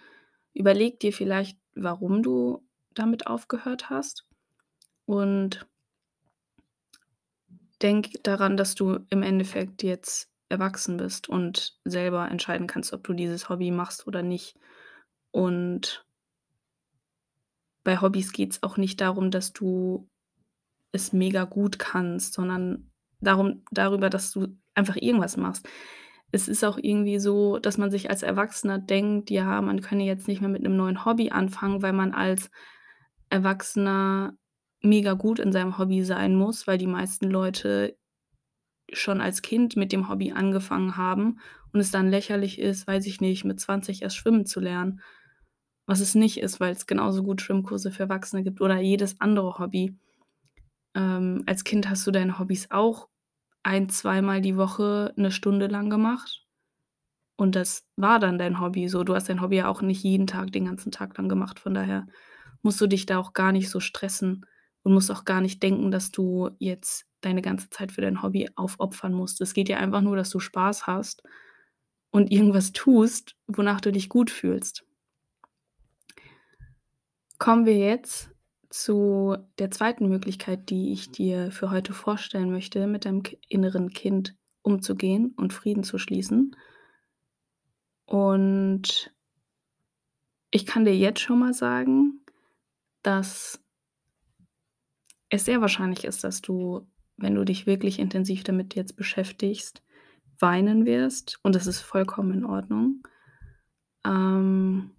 Überleg 0.54 1.00
dir 1.00 1.12
vielleicht, 1.14 1.60
warum 1.76 2.22
du 2.24 2.64
damit 2.94 3.28
aufgehört 3.28 3.90
hast 3.90 4.28
und 5.06 5.68
denk 7.82 8.12
daran, 8.24 8.58
dass 8.58 8.76
du 8.76 9.00
im 9.10 9.24
Endeffekt 9.24 9.84
jetzt 9.84 10.30
erwachsen 10.50 10.98
bist 10.98 11.30
und 11.30 11.80
selber 11.86 12.30
entscheiden 12.30 12.68
kannst, 12.68 12.94
ob 12.94 13.04
du 13.04 13.14
dieses 13.14 13.50
Hobby 13.50 13.72
machst 13.72 14.08
oder 14.08 14.22
nicht. 14.24 14.56
Und 15.32 16.06
bei 17.84 18.02
Hobbys 18.02 18.32
geht's 18.34 18.64
auch 18.64 18.78
nicht 18.78 19.00
darum, 19.02 19.32
dass 19.32 19.54
du 19.54 20.10
es 20.92 21.14
mega 21.14 21.46
gut 21.46 21.80
kannst, 21.80 22.34
sondern 22.34 22.92
darum 23.22 23.64
darüber, 23.72 24.10
dass 24.10 24.32
du 24.32 24.48
einfach 24.76 24.96
irgendwas 24.98 25.38
machst. 25.38 25.68
Es 26.32 26.48
ist 26.48 26.64
auch 26.66 26.78
irgendwie 26.82 27.20
so, 27.20 27.60
dass 27.60 27.78
man 27.78 27.92
sich 27.92 28.10
als 28.10 28.24
Erwachsener 28.24 28.80
denkt, 28.80 29.30
ja, 29.32 29.62
man 29.62 29.82
könne 29.82 30.06
jetzt 30.06 30.28
nicht 30.28 30.42
mehr 30.42 30.50
mit 30.50 30.64
'nem 30.64 30.78
neuen 30.78 31.06
Hobby 31.06 31.32
anfangen, 31.32 31.82
weil 31.82 31.94
man 31.94 32.14
als 32.14 32.50
Erwachsener 33.30 34.36
mega 34.86 35.14
gut 35.14 35.40
in 35.40 35.52
seinem 35.52 35.78
Hobby 35.78 36.04
sein 36.04 36.36
muss, 36.36 36.68
weil 36.68 36.78
die 36.78 36.88
meisten 36.88 37.30
Leute 37.30 37.98
schon 38.94 39.22
als 39.22 39.42
Kind 39.42 39.76
mit 39.76 39.92
dem 39.92 40.10
Hobby 40.10 40.32
angefangen 40.32 40.98
haben 40.98 41.40
und 41.74 41.80
es 41.80 41.92
dann 41.92 42.10
lächerlich 42.10 42.60
ist, 42.60 42.88
weiß 42.88 43.06
ich 43.08 43.22
nicht, 43.22 43.46
mit 43.46 43.60
20 43.60 44.02
erst 44.04 44.16
schwimmen 44.18 44.46
zu 44.46 44.60
lernen. 44.60 45.02
Was 45.88 46.00
es 46.00 46.16
nicht 46.16 46.40
ist, 46.40 46.60
weil's 46.60 46.88
genauso 46.88 47.24
gut 47.24 47.42
Schwimmkurse 47.42 47.92
für 47.92 48.04
Erwachsene 48.04 48.44
gibt 48.44 48.62
oder 48.62 48.80
jedes 48.80 49.20
andere 49.22 49.60
Hobby. 49.60 49.98
Ähm, 50.96 51.44
als 51.46 51.64
Kind 51.64 51.90
hast 51.90 52.06
du 52.08 52.12
deine 52.12 52.40
Hobbys 52.40 52.72
auch 52.72 53.10
ein 53.64 53.90
zweimal 53.90 54.42
die 54.42 54.58
Woche 54.58 55.14
'ne 55.18 55.32
Stunde 55.32 55.68
lang 55.68 55.90
gemacht 55.90 56.46
und 57.38 57.56
das 57.56 57.86
war 57.98 58.20
dann 58.20 58.38
dein 58.38 58.60
Hobby 58.62 58.88
so. 58.90 59.04
Du 59.04 59.16
hast 59.16 59.30
dein 59.30 59.42
Hobby 59.42 59.58
ja 59.58 59.68
auch 59.68 59.82
nicht 59.82 60.04
jeden 60.04 60.28
Tag 60.28 60.52
den 60.54 60.66
ganzen 60.66 60.92
Tag 60.92 61.18
lang 61.18 61.30
gemacht. 61.30 61.60
Von 61.60 61.74
daher 61.74 62.08
musst 62.64 62.82
du 62.82 62.88
dich 62.88 63.06
da 63.06 63.20
auch 63.20 63.34
gar 63.34 63.52
nicht 63.52 63.70
so 63.70 63.80
stressen 63.80 64.46
und 64.86 64.94
musst 64.94 65.10
auch 65.10 65.26
gar 65.26 65.42
nicht 65.42 65.64
denken, 65.64 65.90
dass 65.90 66.12
du 66.12 66.52
jetzt 66.60 67.08
deine 67.22 67.42
ganze 67.42 67.72
Zeit 67.72 67.92
für 67.92 68.02
dein 68.02 68.22
Hobby 68.22 68.48
aufopfern 68.56 69.14
musst. 69.14 69.42
Es 69.42 69.56
geht 69.56 69.68
ja 69.68 69.78
einfach 69.78 70.02
nur, 70.02 70.16
dass 70.16 70.30
du 70.30 70.40
Spaß 70.40 70.86
hast 70.86 71.24
und 72.12 72.32
irgendwas 72.32 72.72
tust, 72.72 73.36
wonach 73.48 73.82
du 73.82 73.92
dich 73.92 74.10
gut 74.10 74.30
fühlst. 74.30 74.86
Kommen 77.40 77.66
wir 77.66 77.78
jetzt 77.78 78.30
zu 78.70 79.36
der 79.58 79.72
zweiten 79.72 80.08
Möglichkeit, 80.08 80.70
die 80.70 80.94
ich 80.94 81.12
dir 81.12 81.52
für 81.52 81.72
heute 81.72 81.92
vorstellen 81.92 82.52
möchte, 82.52 82.86
mit 82.86 83.06
deinem 83.06 83.24
inneren 83.50 83.90
Kind 83.90 84.36
umzugehen 84.62 85.34
und 85.36 85.52
Frieden 85.52 85.84
zu 85.84 85.98
schließen. 85.98 86.56
Und 88.06 89.12
ich 90.52 90.68
kann 90.68 90.86
dir 90.86 90.96
jetzt 90.96 91.22
schon 91.22 91.40
mal 91.40 91.56
sagen, 91.56 92.22
dass 93.02 93.65
es 95.36 95.46
sehr 95.46 95.62
wahrscheinlich 95.62 96.04
ist, 96.04 96.24
dass 96.24 96.42
du, 96.42 96.88
wenn 97.18 97.36
du 97.36 97.44
dich 97.44 97.66
wirklich 97.66 98.00
intensiv 98.00 98.44
damit 98.44 98.76
jetzt 98.76 98.96
beschäftigst, 98.96 99.84
weinen 100.40 100.86
wirst 100.86 101.40
und 101.44 101.56
das 101.56 101.68
ist 101.68 101.80
vollkommen 101.80 102.34
in 102.34 102.46
Ordnung. 102.46 103.04
Ähm 104.06 104.92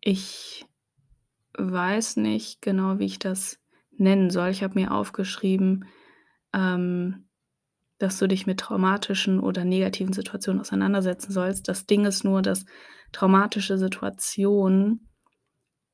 ich 0.00 0.64
weiß 1.58 2.16
nicht 2.16 2.62
genau, 2.62 2.98
wie 2.98 3.06
ich 3.06 3.18
das 3.18 3.58
nennen 3.96 4.30
soll. 4.30 4.48
Ich 4.48 4.62
habe 4.62 4.78
mir 4.78 4.92
aufgeschrieben, 4.92 5.84
ähm, 6.54 7.28
dass 7.98 8.18
du 8.18 8.26
dich 8.26 8.46
mit 8.46 8.60
traumatischen 8.60 9.40
oder 9.40 9.64
negativen 9.64 10.14
Situationen 10.14 10.60
auseinandersetzen 10.60 11.32
sollst. 11.32 11.68
Das 11.68 11.86
Ding 11.86 12.06
ist 12.06 12.24
nur, 12.24 12.40
dass 12.40 12.64
traumatische 13.12 13.76
Situationen 13.76 15.08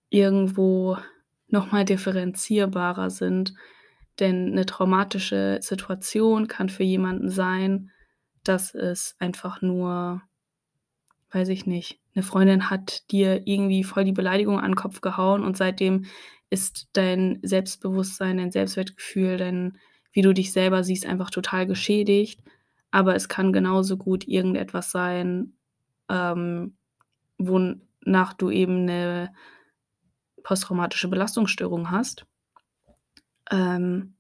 irgendwo 0.08 0.99
noch 1.49 1.73
mal 1.73 1.85
differenzierbarer 1.85 3.11
sind, 3.11 3.55
denn 4.21 4.53
'ne 4.53 4.67
traumatische 4.67 5.59
Situation 5.62 6.49
kann 6.49 6.69
für 6.71 6.85
jemanden 6.85 7.31
sein, 7.31 7.91
dass 8.45 8.75
es 8.75 9.17
einfach 9.21 9.62
nur 9.62 10.23
weiß 11.33 11.49
ich 11.49 11.67
nicht, 11.67 11.99
'ne 12.15 12.23
Freundin 12.23 12.71
hat 12.71 13.11
dir 13.11 13.47
irgendwie 13.47 13.85
voll 13.85 14.05
die 14.05 14.12
Beleidigung 14.12 14.59
an 14.61 14.73
'n 14.73 14.76
Kopf 14.76 15.00
gehauen 15.00 15.43
und 15.45 15.57
seitdem 15.57 16.05
ist 16.50 16.88
dein 16.93 17.41
Selbstbewusstsein, 17.43 18.37
dein 18.38 18.53
Selbstwertgefühl, 18.53 19.37
dein 19.37 19.79
wie 20.12 20.23
du 20.23 20.33
dich 20.33 20.53
selber 20.53 20.83
siehst, 20.85 21.05
einfach 21.07 21.31
total 21.31 21.67
geschädigt. 21.67 22.41
Aber 22.91 23.15
es 23.17 23.29
kann 23.29 23.53
genauso 23.53 23.97
gut 23.99 24.26
irgendetwas 24.29 24.91
sein, 24.91 25.55
ähm, 26.11 26.76
wonach 27.38 28.35
du 28.35 28.50
eben 28.50 28.85
'ne 28.87 29.33
posttraumatische 30.47 31.09
Belastungsstörung 31.09 31.91
hast. 31.91 32.25
Ähm, 33.50 34.15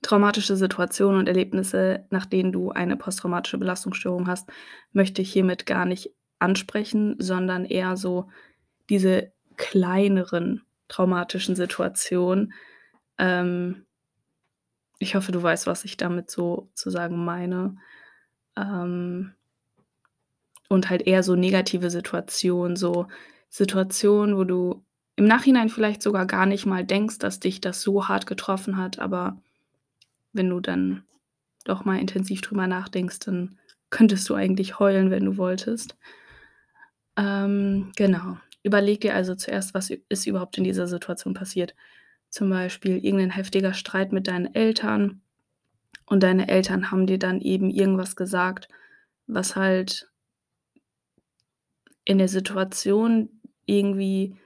traumatische 0.00 0.54
Situationen 0.54 1.18
und 1.18 1.26
Erlebnisse, 1.26 2.06
nach 2.10 2.24
denen 2.24 2.52
du 2.52 2.70
eine 2.70 2.96
posttraumatische 2.96 3.58
Belastungsstörung 3.58 4.28
hast, 4.28 4.48
möchte 4.92 5.22
ich 5.22 5.32
hiermit 5.32 5.66
gar 5.66 5.86
nicht 5.86 6.14
ansprechen, 6.38 7.16
sondern 7.18 7.64
eher 7.64 7.96
so 7.96 8.28
diese 8.90 9.32
kleineren 9.56 10.62
traumatischen 10.86 11.56
Situationen. 11.56 12.52
Ähm, 13.18 13.86
ich 15.00 15.16
hoffe, 15.16 15.32
du 15.32 15.42
weißt, 15.42 15.66
was 15.66 15.84
ich 15.84 15.96
damit 15.96 16.30
sozusagen 16.30 17.24
meine. 17.24 17.76
Ähm 18.56 19.32
und 20.68 20.90
halt 20.90 21.02
eher 21.02 21.24
so 21.24 21.34
negative 21.34 21.90
Situationen, 21.90 22.76
so 22.76 23.08
Situationen, 23.48 24.36
wo 24.36 24.44
du 24.44 24.84
im 25.20 25.26
Nachhinein 25.26 25.68
vielleicht 25.68 26.00
sogar 26.00 26.24
gar 26.24 26.46
nicht 26.46 26.64
mal 26.64 26.82
denkst, 26.82 27.18
dass 27.18 27.40
dich 27.40 27.60
das 27.60 27.82
so 27.82 28.08
hart 28.08 28.26
getroffen 28.26 28.78
hat, 28.78 28.98
aber 28.98 29.36
wenn 30.32 30.48
du 30.48 30.60
dann 30.60 31.04
doch 31.64 31.84
mal 31.84 31.98
intensiv 31.98 32.40
drüber 32.40 32.66
nachdenkst, 32.66 33.18
dann 33.20 33.58
könntest 33.90 34.26
du 34.30 34.34
eigentlich 34.34 34.78
heulen, 34.78 35.10
wenn 35.10 35.26
du 35.26 35.36
wolltest. 35.36 35.94
Ähm, 37.18 37.92
genau. 37.96 38.38
Überleg 38.62 39.00
dir 39.02 39.14
also 39.14 39.34
zuerst, 39.34 39.74
was 39.74 39.90
ist 39.90 40.26
überhaupt 40.26 40.58
in 40.58 40.64
dieser 40.64 40.86
Situation 40.86 41.34
passiert. 41.34 41.74
Zum 42.30 42.50
Beispiel 42.50 42.96
irgend 43.04 43.20
'nen 43.22 43.30
heftiger 43.30 43.74
Streit 43.74 44.12
mit 44.12 44.26
deinen 44.26 44.54
Eltern 44.54 45.20
und 46.06 46.22
deine 46.22 46.48
Eltern 46.48 46.90
haben 46.90 47.06
dir 47.06 47.18
dann 47.18 47.40
eben 47.40 47.70
irgendwas 47.70 48.16
gesagt, 48.16 48.68
was 49.26 49.56
halt 49.56 50.10
in 52.04 52.18
der 52.18 52.28
Situation 52.28 53.28
irgendwie 53.66 54.36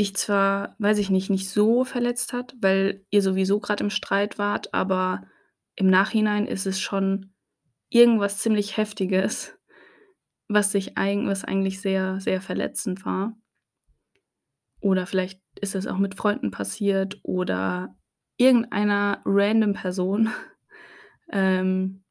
dich 0.00 0.16
zwar, 0.16 0.74
weiß 0.80 0.98
ich 0.98 1.10
nicht, 1.10 1.30
nicht 1.30 1.48
so 1.50 1.84
verletzt 1.84 2.32
hat, 2.32 2.56
weil 2.60 3.06
ihr 3.10 3.22
sowieso 3.22 3.60
grad 3.60 3.80
im 3.80 3.90
Streit 3.90 4.38
wart, 4.38 4.74
aber 4.74 5.22
im 5.76 5.88
Nachhinein 5.88 6.46
ist 6.46 6.66
es 6.66 6.80
schon 6.80 7.32
irgendwas 7.90 8.38
ziemlich 8.38 8.76
Heftiges, 8.76 9.58
was 10.48 10.72
dich 10.72 10.98
eigen 10.98 11.28
was 11.28 11.44
eigentlich 11.44 11.80
sehr, 11.80 12.20
sehr 12.20 12.40
verletzend 12.40 13.04
war. 13.06 13.36
Oder 14.80 15.06
vielleicht 15.06 15.40
ist 15.60 15.74
es 15.74 15.86
auch 15.86 15.98
mit 15.98 16.14
Freunden 16.14 16.50
passiert 16.50 17.18
oder 17.22 17.94
irgendeiner 18.36 19.20
random 19.24 19.74
Person. 19.74 20.30
Ähm 21.32 22.02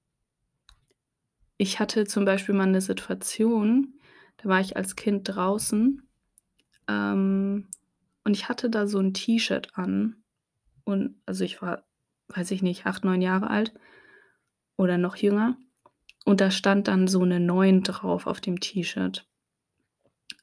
ich 1.61 1.79
hatte 1.81 2.05
zum 2.05 2.23
Beispiel 2.23 2.55
mal 2.55 2.67
'ne 2.67 2.79
Situation, 2.79 3.99
da 4.37 4.47
war 4.47 4.61
ich 4.61 4.77
als 4.77 4.95
Kind 4.95 5.27
draußen, 5.27 6.01
ähm, 6.87 7.67
und 8.29 8.35
ich 8.35 8.47
hatte 8.47 8.69
da 8.69 8.85
so 8.87 8.99
'n 8.99 9.15
T-Shirt 9.15 9.69
an 9.73 10.17
und 10.85 11.21
also, 11.25 11.43
ich 11.45 11.61
war, 11.61 11.85
weiß 12.29 12.51
ich 12.51 12.61
nicht, 12.63 12.85
8, 12.87 13.05
9 13.05 13.21
Jahre 13.21 13.49
alt 13.49 13.73
oder 14.79 14.97
noch 14.97 15.17
jünger 15.17 15.57
Und 16.25 16.41
da 16.41 16.51
stand 16.51 16.87
dann 16.87 17.07
so 17.07 17.25
'ne 17.25 17.39
9 17.39 17.83
drauf 17.83 18.27
auf 18.27 18.41
dem 18.41 18.59
T-Shirt. 18.61 19.27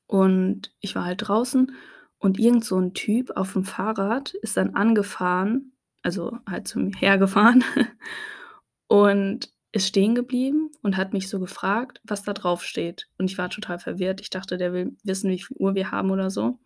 Und 0.06 0.72
ich 0.80 0.94
war 0.94 1.04
halt 1.04 1.26
draußen 1.28 1.72
und 2.18 2.38
irgend 2.38 2.64
so 2.64 2.76
'n 2.78 2.94
Typ 2.94 3.30
auf'm 3.36 3.64
Fahrrad 3.64 4.34
ist 4.34 4.56
dann 4.56 4.74
angefahren, 4.74 5.72
also 6.02 6.38
halt 6.48 6.68
zu 6.68 6.78
mir 6.78 6.92
hergefahren 6.98 7.64
und 8.88 9.50
ist 9.72 9.88
stehen 9.88 10.14
geblieben 10.14 10.70
und 10.82 10.96
hat 10.96 11.12
mich 11.12 11.28
so 11.28 11.40
gefragt, 11.40 12.00
was 12.04 12.22
da 12.24 12.32
drauf 12.34 12.64
steht. 12.64 13.08
Und 13.18 13.30
ich 13.30 13.38
war 13.38 13.50
total 13.50 13.78
verwirrt. 13.78 14.20
Ich 14.22 14.30
dachte, 14.30 14.56
der 14.58 14.72
will 14.72 14.96
wissen, 15.04 15.30
wie 15.30 15.40
viel 15.42 15.56
Uhr 15.58 15.74
wir 15.74 15.90
haben 15.92 16.10
oder 16.10 16.30
so. 16.30 16.58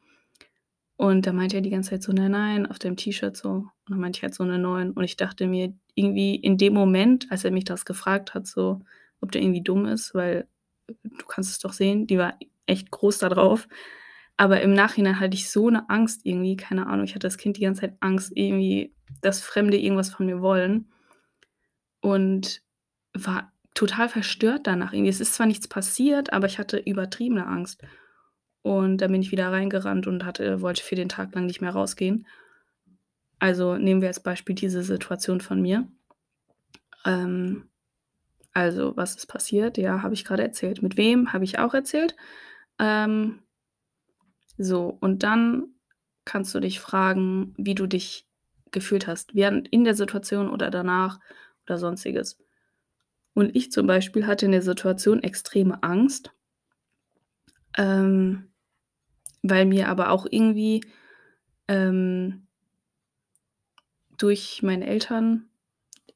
Und 1.00 1.26
da 1.26 1.32
meinte 1.32 1.56
er 1.56 1.62
die 1.62 1.70
ganze 1.70 1.88
Zeit 1.92 2.02
so: 2.02 2.12
„Nein, 2.12 2.30
nein, 2.32 2.66
auf 2.66 2.78
deinem 2.78 2.94
T-Shirt 2.98 3.34
so.“ 3.34 3.48
Und 3.52 3.70
dann 3.88 4.00
meinte 4.00 4.18
ich 4.18 4.22
halt 4.22 4.34
so 4.34 4.44
'ne 4.44 4.58
9 4.58 4.90
und 4.90 5.02
ich 5.02 5.16
dachte 5.16 5.46
mir 5.46 5.72
irgendwie 5.94 6.34
in 6.36 6.58
dem 6.58 6.74
Moment, 6.74 7.26
als 7.30 7.42
er 7.42 7.52
mich 7.52 7.64
das 7.64 7.86
gefragt 7.86 8.34
hat, 8.34 8.46
so, 8.46 8.80
ob 9.22 9.32
der 9.32 9.40
irgendwie 9.40 9.62
dumm 9.62 9.86
ist, 9.86 10.14
weil 10.14 10.46
du 11.04 11.24
kannst 11.26 11.50
es 11.50 11.58
doch 11.58 11.72
sehen, 11.72 12.06
die 12.06 12.18
war 12.18 12.34
echt 12.66 12.90
groß 12.90 13.16
da 13.18 13.30
drauf. 13.30 13.66
Aber 14.36 14.60
im 14.62 14.74
Nachhinein 14.74 15.20
hatte 15.20 15.34
ich 15.36 15.50
so 15.50 15.70
'ne 15.70 15.88
Angst 15.88 16.20
irgendwie, 16.24 16.56
keine 16.56 16.86
Ahnung. 16.86 17.04
Ich 17.06 17.14
hatte 17.14 17.26
als 17.28 17.38
Kind 17.38 17.56
die 17.56 17.62
ganze 17.62 17.82
Zeit 17.82 17.96
Angst 18.00 18.32
irgendwie, 18.34 18.94
dass 19.22 19.40
Fremde 19.40 19.78
irgendwas 19.78 20.10
von 20.10 20.26
mir 20.26 20.42
wollen 20.42 20.86
und 22.02 22.62
war 23.14 23.52
total 23.74 24.08
verstört 24.08 24.66
danach 24.66 24.92
irgendwie. 24.92 25.10
Es 25.10 25.20
ist 25.20 25.34
zwar 25.34 25.46
nichts 25.46 25.68
passiert, 25.68 26.32
aber 26.32 26.46
ich 26.46 26.58
hatte 26.58 26.78
übertriebene 26.78 27.46
Angst. 27.46 27.82
Und 28.62 28.98
dann 28.98 29.12
bin 29.12 29.22
ich 29.22 29.30
wieder 29.30 29.50
reingerannt 29.50 30.06
und 30.06 30.24
hatte 30.24 30.60
wollte 30.60 30.82
für 30.82 30.94
den 30.94 31.08
Tag 31.08 31.34
lang 31.34 31.46
nicht 31.46 31.60
mehr 31.60 31.72
rausgehen. 31.72 32.26
Also, 33.38 33.76
nehmen 33.76 34.02
wir 34.02 34.08
als 34.08 34.20
Beispiel 34.20 34.54
diese 34.54 34.82
Situation 34.82 35.40
von 35.40 35.62
mir. 35.62 35.88
Ähm, 37.06 37.68
also, 38.52 38.96
was 38.96 39.16
ist 39.16 39.26
passiert? 39.26 39.78
Ja, 39.78 40.02
habe 40.02 40.14
ich 40.14 40.24
grade 40.24 40.42
erzählt. 40.42 40.82
Mit 40.82 40.96
wem, 40.96 41.32
habe 41.32 41.44
ich 41.44 41.58
auch 41.58 41.74
erzählt. 41.74 42.14
Ähm 42.78 43.40
so, 44.58 44.98
und 45.00 45.22
dann 45.22 45.68
kannst 46.26 46.54
du 46.54 46.60
dich 46.60 46.80
fragen, 46.80 47.54
wie 47.56 47.74
du 47.74 47.86
dich 47.86 48.26
gefühlt 48.72 49.06
hast, 49.06 49.34
während 49.34 49.68
in 49.68 49.84
der 49.84 49.94
Situation 49.94 50.50
oder 50.50 50.70
danach 50.70 51.18
oder 51.66 51.78
Sonstiges. 51.78 52.38
Und 53.32 53.56
ich 53.56 53.72
zum 53.72 53.86
Beispiel 53.86 54.26
hatte 54.26 54.44
in 54.44 54.52
der 54.52 54.60
Situation 54.60 55.22
extreme 55.22 55.82
Angst 55.82 56.32
ähm, 57.78 58.49
weil 59.42 59.66
mir 59.66 59.88
aber 59.88 60.10
auch 60.10 60.26
irgendwie, 60.30 60.82
ähm 61.68 62.46
durch 64.18 64.62
meine 64.62 64.86
Eltern 64.86 65.48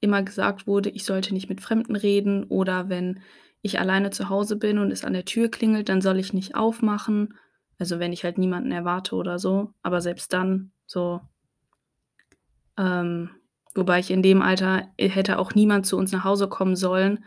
immer 0.01 0.23
gesagt 0.23 0.67
wurde, 0.67 0.91
ich 0.91 1.05
sollte 1.07 1.33
nicht 1.33 1.49
mit 1.49 1.63
Fremden 1.63 1.97
reden 1.97 2.45
oder 2.45 2.91
wenn 2.91 3.21
ich 3.63 3.81
alleine 3.81 4.11
zu 4.11 4.29
Hause 4.29 4.57
bin 4.57 4.77
und 4.79 4.91
es 4.91 5.05
an 5.05 5.15
der 5.15 5.25
Tür 5.25 5.51
klingelt, 5.51 5.89
dann 5.89 6.03
soll 6.03 6.19
ich 6.19 6.35
nicht 6.35 6.55
aufmachen. 6.55 7.33
Also, 7.79 7.99
wenn 7.99 8.13
ich 8.13 8.23
halt 8.23 8.37
niemanden 8.37 8.73
erwarte 8.73 9.17
oder 9.17 9.39
so, 9.39 9.73
aber 9.83 10.03
selbst 10.03 10.35
dann 10.35 10.71
so 10.87 11.23
ähm, 12.77 13.31
wobei 13.75 14.01
ich 14.01 14.11
in 14.11 14.23
dem 14.23 14.43
Alter 14.43 14.89
äh, 14.97 15.09
hätte 15.09 15.39
auch 15.39 15.55
niemand 15.55 15.87
zu 15.87 15.97
uns 15.97 16.13
nach 16.13 16.25
Hause 16.25 16.49
kommen 16.49 16.77
sollen, 16.77 17.25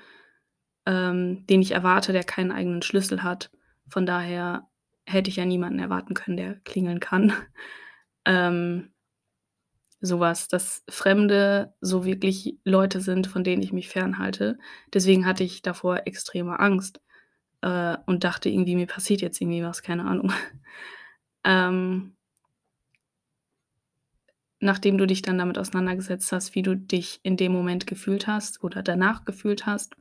ähm, 0.86 1.46
den 1.48 1.62
ich 1.62 1.72
erwarte, 1.72 2.14
der 2.14 2.24
keinen 2.24 2.52
eigenen 2.52 2.82
Schlüssel 2.82 3.24
hat. 3.24 3.50
Von 3.90 4.06
daher 4.06 4.68
hätte 5.08 5.30
ich 5.30 5.38
ja 5.38 5.46
niemanden 5.46 5.80
erwarten 5.80 6.14
können, 6.14 6.38
der 6.38 6.56
klingeln 6.62 7.00
kann. 7.00 7.34
Ähm, 8.30 8.92
so 10.02 10.20
was, 10.20 10.50
dass 10.50 10.84
Fremde 10.90 11.74
so 11.80 12.04
wirklich 12.04 12.58
Leute 12.66 13.00
sind, 13.00 13.26
von 13.26 13.46
denen 13.46 13.62
ich 13.62 13.72
mich 13.72 13.88
fernhalte. 13.88 14.58
Deswegen 14.94 15.26
hatte 15.26 15.46
ich 15.46 15.62
davor 15.62 16.02
extreme 16.06 16.60
Angst, 16.60 17.00
äh, 17.62 17.98
und 18.06 18.24
dachte 18.24 18.50
irgendwie, 18.50 18.76
mir 18.76 18.88
passiert 18.88 19.22
jetzt 19.22 19.42
irgendwie 19.42 19.64
was, 19.64 19.82
keine 19.82 20.06
Ahnung. 20.06 20.32
Ähm 21.44 22.18
nachdem 24.60 24.98
du 24.98 25.06
dich 25.06 25.22
dann 25.22 25.38
damit 25.38 25.58
auseinandergesetzt 25.58 26.32
hast, 26.32 26.56
wie 26.56 26.64
du 26.64 26.76
dich 26.76 27.20
in 27.24 27.38
dem 27.38 27.54
Moment 27.54 27.88
gefühlt 27.88 28.28
hast 28.28 28.64
oder 28.64 28.84
danach 28.84 29.24
gefühlt 29.24 29.66
hast, 29.66 29.96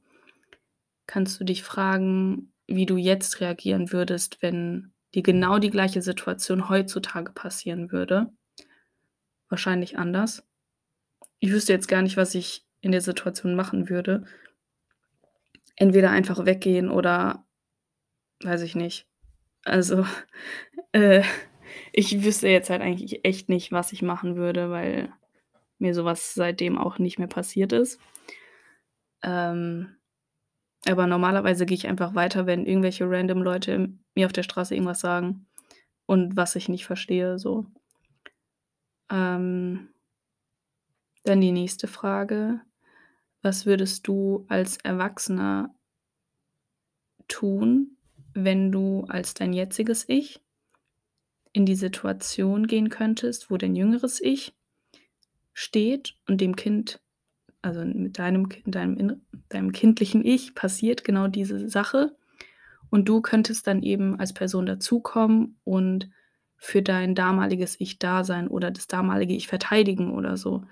kannst 1.06 1.38
du 1.38 1.44
dich 1.44 1.62
fragen, 1.62 2.52
wie 2.66 2.86
du 2.86 2.96
jetzt 2.96 3.40
reagieren 3.40 3.92
würdest, 3.92 4.42
wenn 4.42 4.92
dir 5.14 5.22
genau 5.22 5.58
die 5.58 5.70
gleiche 5.70 6.02
Situation 6.02 6.68
heutzutage 6.68 7.32
passieren 7.32 7.92
würde. 7.92 8.30
Wahrscheinlich 9.48 9.98
anders. 9.98 10.46
Ich 11.38 11.52
wüsste 11.52 11.72
jetzt 11.72 11.88
gar 11.88 12.02
nicht, 12.02 12.16
was 12.16 12.34
ich 12.34 12.66
in 12.80 12.92
der 12.92 13.00
Situation 13.00 13.54
machen 13.54 13.88
würde. 13.88 14.24
Entweder 15.76 16.10
einfach 16.10 16.46
weggehen 16.46 16.90
oder 16.90 17.46
weiß 18.42 18.62
ich 18.62 18.74
nicht. 18.74 19.06
Also, 19.64 20.06
äh, 20.92 21.22
ich 21.92 22.24
wüsste 22.24 22.48
jetzt 22.48 22.70
halt 22.70 22.82
eigentlich 22.82 23.24
echt 23.24 23.48
nicht, 23.48 23.72
was 23.72 23.92
ich 23.92 24.02
machen 24.02 24.36
würde, 24.36 24.70
weil 24.70 25.12
mir 25.78 25.94
so 25.94 26.04
was 26.04 26.34
seitdem 26.34 26.78
auch 26.78 26.98
nicht 26.98 27.18
mehr 27.18 27.28
passiert 27.28 27.72
ist. 27.72 28.00
Ähm, 29.22 29.95
aber 30.88 31.06
normalerweise 31.06 31.66
gehe 31.66 31.76
ich 31.76 31.88
einfach 31.88 32.14
weiter, 32.14 32.46
wenn 32.46 32.66
irgendwelche 32.66 33.08
random 33.08 33.42
Leute 33.42 33.92
mir 34.14 34.26
auf 34.26 34.32
der 34.32 34.42
Straße 34.42 34.74
irgendwas 34.74 35.00
sagen 35.00 35.46
und 36.06 36.36
was 36.36 36.56
ich 36.56 36.68
nicht 36.68 36.86
verstehe, 36.86 37.38
so. 37.38 37.66
Ähm 39.10 39.88
dann 41.24 41.40
die 41.40 41.52
nächste 41.52 41.88
Frage: 41.88 42.60
Was 43.42 43.66
würdest 43.66 44.06
du 44.06 44.46
als 44.48 44.78
Erwachsener 44.78 45.74
tun, 47.28 47.96
wenn 48.32 48.70
du 48.70 49.04
als 49.08 49.34
dein 49.34 49.52
jetziges 49.52 50.08
Ich 50.08 50.40
in 51.52 51.66
die 51.66 51.74
Situation 51.74 52.66
gehen 52.66 52.90
könntest, 52.90 53.50
wo 53.50 53.56
dein 53.56 53.74
jüngeres 53.74 54.20
Ich 54.20 54.54
steht 55.52 56.16
und 56.28 56.40
dem 56.40 56.54
Kind 56.54 57.00
also, 57.66 57.84
mit 57.84 58.20
deinem 58.20 58.48
deinem 58.64 59.22
deinem 59.48 59.72
kindlichen 59.72 60.24
Ich 60.24 60.54
passiert 60.54 61.02
genau 61.02 61.26
diese 61.26 61.68
Sache 61.68 62.14
und 62.90 63.08
du 63.08 63.20
könntest 63.20 63.66
dann 63.66 63.82
eben 63.82 64.20
als 64.20 64.32
Person 64.32 64.66
dazukommen 64.66 65.58
und 65.64 66.08
für 66.56 66.80
dein 66.80 67.16
damaliges 67.16 67.74
Ich 67.80 67.98
da 67.98 68.22
sein 68.22 68.46
oder 68.46 68.70
das 68.70 68.86
damalige 68.86 69.34
Ich 69.34 69.48
verteidigen 69.48 70.14
oder 70.14 70.36
so. 70.36 70.62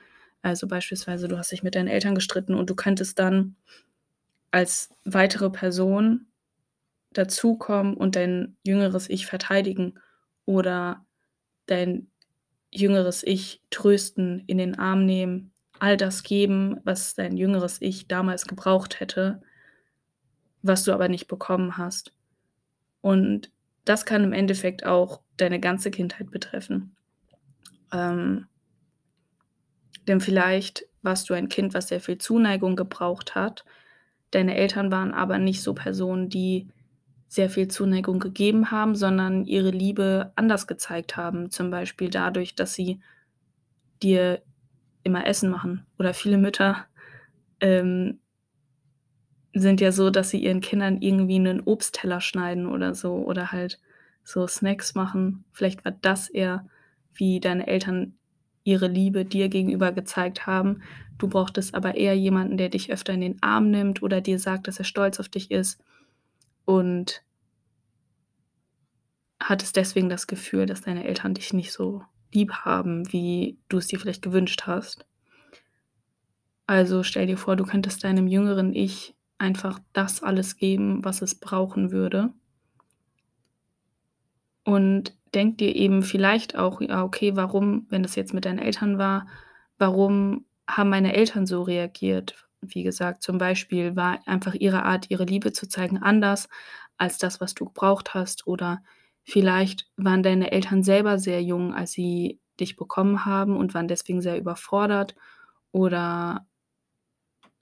Also, 0.40 0.68
beispielsweise, 0.68 1.26
du 1.26 1.37
hast 1.37 1.50
dich 1.50 1.64
mit 1.64 1.74
deinen 1.74 1.88
Eltern 1.88 2.14
gestritten 2.14 2.54
und 2.54 2.70
du 2.70 2.76
könntest 2.76 3.18
dann 3.18 3.57
als 4.52 4.90
weitere 5.04 5.50
Person 5.50 6.26
dazukommen 7.12 7.94
und 7.94 8.14
dein 8.14 8.57
jüngeres 8.64 9.11
Ich 9.11 9.26
verteidigen 9.26 9.94
oder 10.46 11.04
dein 11.66 12.07
jüngeres 12.70 13.24
Ich 13.24 13.62
trösten, 13.70 14.44
in 14.46 14.59
den 14.59 14.78
Arm 14.78 15.07
nehmen, 15.07 15.54
all 15.85 15.99
das 15.99 16.23
geben, 16.23 16.81
was 16.85 17.14
dein 17.14 17.37
jüngeres 17.37 17.83
Ich 17.83 18.09
damals 18.09 18.47
gebraucht 18.47 19.01
hätte, 19.01 19.42
was 20.62 20.83
du 20.85 20.92
aber 20.92 21.09
nicht 21.11 21.29
bekommen 21.29 21.77
hast. 21.77 22.14
Und 23.03 23.51
das 23.85 24.07
kann 24.07 24.25
im 24.25 24.33
Endeffekt 24.33 24.87
auch 24.87 25.20
deine 25.37 25.61
ganze 25.61 25.90
Kindheit 25.90 26.31
betreffen. 26.31 26.97
Ähm 27.92 28.47
denn 30.09 30.23
vielleicht 30.23 30.87
warst 31.03 31.29
du 31.29 31.35
ein 31.35 31.51
Kind, 31.51 31.75
was 31.75 31.88
sehr 31.88 32.01
viel 32.01 32.16
Zuneigung 32.16 32.77
gebraucht 32.77 33.35
hat. 33.35 33.66
Deine 34.31 34.57
Eltern 34.57 34.90
waren 34.90 35.12
aber 35.12 35.37
nicht 35.37 35.61
so 35.62 35.75
Personen, 35.75 36.31
die 36.31 36.66
sehr 37.29 37.51
viel 37.51 37.68
Zuneigung 37.68 38.20
gegeben 38.20 38.70
haben, 38.70 38.94
sondern 38.94 39.44
ihre 39.44 39.70
Liebe 39.70 40.33
anders 40.35 40.66
gezeigt 40.66 41.18
haben, 41.18 41.51
zum 41.51 41.70
Beispiel 41.70 42.09
dadurch, 42.09 42.55
dass 42.55 42.73
sie 42.73 43.01
dir 44.03 44.40
immer 45.05 45.27
Essen 45.27 45.51
machen. 45.51 45.87
Oder 45.99 46.14
viele 46.14 46.38
Mütter, 46.38 46.87
ähm 47.61 48.21
sind 49.55 49.81
ja 49.81 49.93
so, 49.93 50.11
dass 50.11 50.31
sie 50.31 50.38
ihren 50.43 50.61
Kindern 50.61 51.01
irgendwie 51.01 51.38
'nen 51.38 51.61
Obstteller 51.61 52.21
schneiden 52.21 52.67
oder 52.67 52.95
so 52.95 53.14
oder 53.14 53.53
halt 53.53 53.81
so 54.25 54.47
Snacks 54.49 54.95
machen. 54.95 55.45
Vielleicht 55.53 55.85
war 55.85 55.93
das 55.93 56.29
eher, 56.29 56.67
wie 57.14 57.38
deine 57.40 57.67
Eltern 57.69 58.14
ihre 58.64 58.88
Liebe 58.88 59.25
dir 59.25 59.49
gegenüber 59.49 59.93
gezeigt 59.93 60.47
haben. 60.47 60.83
Du 61.19 61.29
brauchtest 61.29 61.75
aber 61.75 61.95
eher 61.95 62.17
jemanden, 62.17 62.57
der 62.57 62.69
dich 62.71 62.93
öfter 62.93 63.12
in 63.12 63.21
den 63.21 63.43
Arm 63.43 63.71
nimmt 63.71 64.03
oder 64.03 64.21
dir 64.21 64.38
sagt, 64.40 64.67
dass 64.67 64.79
er 64.79 64.85
stolz 64.85 65.21
auf 65.21 65.29
dich 65.29 65.51
ist 65.53 65.81
und 66.67 67.23
hattest 69.40 69.77
deswegen 69.77 70.09
das 70.09 70.27
Gefühl, 70.27 70.67
dass 70.67 70.83
deine 70.83 71.05
Eltern 71.05 71.35
dich 71.35 71.53
nicht 71.53 71.73
so 71.73 72.03
lieb 72.35 72.53
haben, 72.64 73.11
wie 73.12 73.59
du 73.68 73.79
es 73.79 73.87
dir 73.88 74.01
vielleicht 74.01 74.23
gewünscht 74.23 74.62
hast. 74.66 75.07
Also, 76.66 77.03
stell 77.03 77.27
dir 77.27 77.38
vor, 77.38 77.57
du 77.57 77.64
könntest 77.64 78.05
deinem 78.05 78.27
jüngeren 78.27 78.75
Ich 78.75 79.14
einfach 79.38 79.81
das 79.94 80.23
alles 80.23 80.57
geben, 80.59 81.03
was 81.03 81.23
es 81.23 81.35
brauchen 81.35 81.90
würde. 81.90 82.35
Und 84.64 85.14
denke 85.35 85.57
dir 85.57 85.77
eben 85.77 86.03
vielleicht 86.03 86.57
auch: 86.57 86.81
„Ja, 86.81 87.03
okay, 87.05 87.37
warum 87.37 87.87
wenn 87.90 88.03
das 88.03 88.16
jetzt 88.16 88.35
mit 88.35 88.44
deinen 88.44 88.59
Eltern 88.59 88.99
war, 88.99 89.27
warum 89.79 90.47
haben 90.68 90.90
meine 90.90 91.14
Eltern 91.14 91.47
so 91.47 91.62
reagiert?“ 91.62 92.37
wie 92.66 92.83
gesagt, 92.83 93.23
zum 93.23 93.37
Beispiel 93.37 93.94
war 93.94 94.20
einfach 94.27 94.55
ihre 94.55 94.85
Art, 94.85 95.11
ihre 95.11 95.25
Liebe 95.27 95.53
zu 95.53 95.68
zeigen, 95.68 95.99
anders 95.99 96.49
als 96.97 97.18
das, 97.18 97.38
was 97.40 97.53
du 97.55 97.66
gebraucht 97.66 98.14
hast. 98.14 98.47
Oder 98.47 98.83
vielleicht 99.24 99.87
waren 99.96 100.22
deine 100.22 100.52
Eltern 100.52 100.82
selber 100.82 101.18
sehr 101.18 101.42
jung, 101.42 101.74
als 101.74 101.92
sie 101.92 102.40
dich 102.60 102.76
bekommen 102.76 103.24
haben 103.24 103.56
und 103.56 103.74
waren 103.74 103.88
deswegen 103.88 104.22
sehr 104.22 104.38
überfordert 104.38 105.14
oder 105.72 106.46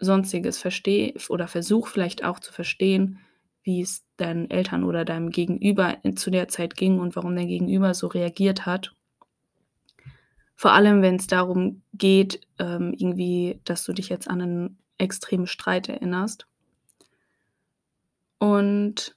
Sonstiges. 0.01 0.59
Verstehe 0.59 1.15
oder 1.29 1.49
versuche 1.49 1.91
vielleicht 1.91 2.25
auch 2.25 2.41
zu 2.41 2.53
verstehen, 2.53 3.19
wie 3.63 3.81
es 3.81 4.05
deinen 4.17 4.51
Eltern 4.51 4.85
oder 4.85 5.05
deinem 5.05 5.31
Gegenüber 5.31 5.99
zu 6.17 6.31
der 6.31 6.49
Zeit 6.49 6.77
ging 6.77 6.99
und 6.99 7.15
warum 7.17 7.37
dein 7.37 7.47
Gegenüber 7.49 7.95
so 7.95 8.09
reagiert 8.09 8.67
hat. 8.67 8.95
Vor 10.59 10.73
allem, 10.73 11.03
wenn's 11.03 11.27
darum 11.27 11.83
geht, 11.95 12.41
ähm, 12.59 12.95
irgendwie, 12.97 13.61
dass 13.65 13.85
du 13.85 13.93
dich 13.93 14.09
jetzt 14.09 14.29
an 14.29 14.39
'nen 14.39 14.79
extremen 14.99 15.47
Streit 15.47 15.89
erinnerst. 15.89 16.47
Und 18.43 19.15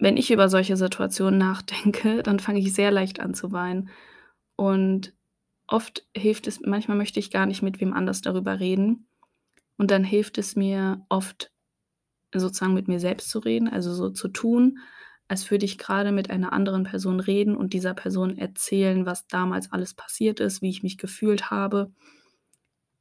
wenn 0.00 0.16
ich 0.16 0.30
über 0.30 0.48
solche 0.48 0.76
Situationen 0.76 1.38
nachdenke, 1.38 2.22
dann 2.22 2.40
fange 2.40 2.60
ich 2.60 2.72
sehr 2.72 2.90
leicht 2.90 3.20
an 3.20 3.34
zu 3.34 3.52
weinen. 3.52 3.90
Und 4.56 5.14
oft 5.66 6.06
hilft 6.16 6.46
es 6.46 6.60
manchmal 6.60 6.96
möchte 6.96 7.20
ich 7.20 7.30
gar 7.30 7.46
nicht 7.46 7.62
mit 7.62 7.80
wem 7.80 7.92
anders 7.92 8.20
darüber 8.22 8.60
reden. 8.60 9.08
Und 9.76 9.90
dann 9.90 10.04
hilft 10.04 10.38
es 10.38 10.56
mir 10.56 11.04
oft, 11.08 11.52
sozusagen 12.34 12.74
mit 12.74 12.88
mir 12.88 13.00
selbst 13.00 13.30
zu 13.30 13.38
reden, 13.38 13.68
also 13.68 13.94
so 13.94 14.10
zu 14.10 14.28
tun, 14.28 14.78
als 15.28 15.50
würde 15.50 15.66
ich 15.66 15.78
grade 15.78 16.10
mit 16.10 16.30
einer 16.30 16.52
anderen 16.52 16.84
Person 16.84 17.20
reden 17.20 17.54
und 17.54 17.74
dieser 17.74 17.94
Person 17.94 18.36
erzählen, 18.36 19.06
was 19.06 19.26
damals 19.26 19.70
alles 19.72 19.94
passiert 19.94 20.40
ist, 20.40 20.62
wie 20.62 20.70
ich 20.70 20.82
mich 20.82 20.98
gefühlt 20.98 21.50
habe, 21.50 21.92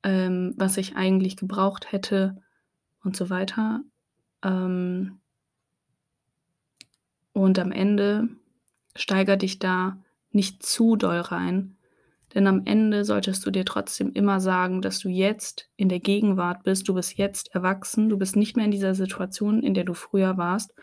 ähm, 0.04 0.54
was 0.58 0.78
ich 0.78 0.96
eigentlich 0.96 1.38
gebraucht 1.38 1.92
hätte 1.92 2.38
und 3.04 3.16
so 3.16 3.30
weiter. 3.30 3.82
Ähm 4.44 5.20
und 7.38 7.60
am 7.60 7.72
Ende 7.72 8.30
steigere 8.96 9.38
dich 9.38 9.60
da 9.60 10.02
nicht 10.32 10.66
zu 10.66 10.96
doll 10.96 11.20
rein, 11.20 11.78
denn 12.34 12.48
am 12.48 12.64
Ende 12.66 13.06
solltest 13.06 13.46
du 13.46 13.52
dir 13.52 13.64
trotzdem 13.64 14.12
immer 14.12 14.40
sagen, 14.40 14.82
dass 14.82 15.00
du 15.00 15.10
jetzt 15.10 15.70
in 15.76 15.88
der 15.88 16.00
Gegenwart 16.00 16.64
bist. 16.64 16.88
Du 16.88 16.94
bist 16.94 17.18
jetzt 17.18 17.54
erwachsen. 17.56 18.10
Du 18.10 18.18
bist 18.18 18.36
nicht 18.36 18.56
mehr 18.56 18.66
in 18.66 18.72
dieser 18.72 18.96
Situation, 18.96 19.64
in 19.64 19.74
der 19.74 19.86
du 19.86 19.94
früher 19.94 20.38
warst. 20.38 20.74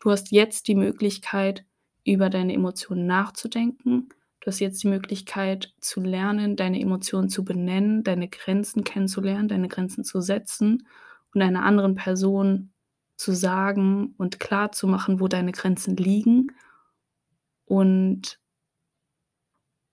Du 0.00 0.10
hast 0.10 0.30
jetzt 0.30 0.68
die 0.68 0.74
Möglichkeit, 0.74 1.64
über 2.04 2.30
deine 2.30 2.54
Emotionen 2.54 3.06
nachzudenken. 3.06 4.08
Du 4.40 4.46
hast 4.46 4.60
jetzt 4.60 4.82
die 4.82 4.88
Möglichkeit 4.88 5.74
zu 5.80 6.00
lernen, 6.00 6.56
deine 6.56 6.80
Emotionen 6.80 7.28
zu 7.28 7.44
benennen, 7.44 8.04
deine 8.04 8.28
Grenzen 8.28 8.84
kennenzulernen, 8.84 9.48
deine 9.48 9.68
Grenzen 9.68 10.04
zu 10.04 10.20
setzen 10.20 10.86
und 11.34 11.42
einer 11.42 11.64
anderen 11.64 11.94
Person 11.94 12.73
zu 13.16 13.32
sagen 13.32 14.14
und 14.18 14.40
klarzumachen, 14.40 15.20
wo 15.20 15.28
deine 15.28 15.52
Grenzen 15.52 15.96
liegen 15.96 16.48
und 17.64 18.38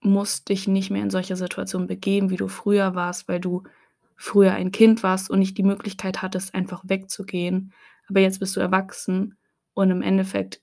musst 0.01 0.49
dich 0.49 0.67
nicht 0.67 0.89
mehr 0.89 1.03
in 1.03 1.11
solche 1.11 1.35
Situationen 1.35 1.87
begeben, 1.87 2.29
wie 2.29 2.37
du 2.37 2.47
früher 2.47 2.95
warst, 2.95 3.27
weil 3.27 3.39
du 3.39 3.63
früher 4.15 4.53
ein 4.53 4.71
Kind 4.71 5.03
warst 5.03 5.29
und 5.29 5.39
nicht 5.39 5.57
die 5.57 5.63
Möglichkeit 5.63 6.21
hattest, 6.21 6.53
einfach 6.53 6.83
wegzugehen. 6.85 7.73
Aber 8.07 8.19
jetzt 8.19 8.39
bist 8.39 8.55
du 8.55 8.59
erwachsen 8.59 9.37
und 9.73 9.91
im 9.91 10.01
Endeffekt 10.01 10.61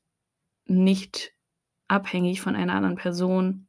nicht 0.66 1.32
abhängig 1.86 2.40
von 2.40 2.54
einer 2.54 2.74
anderen 2.74 2.96
Person, 2.96 3.68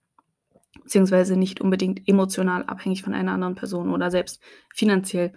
beziehungsweise 0.84 1.38
nicht 1.38 1.62
unbedingt 1.62 2.08
emotional 2.08 2.63
abhängig 2.65 3.04
von 3.04 3.13
einer 3.13 3.32
anderen 3.32 3.56
Person 3.56 3.91
oder 3.91 4.12
selbst 4.12 4.41
finanziell. 4.73 5.34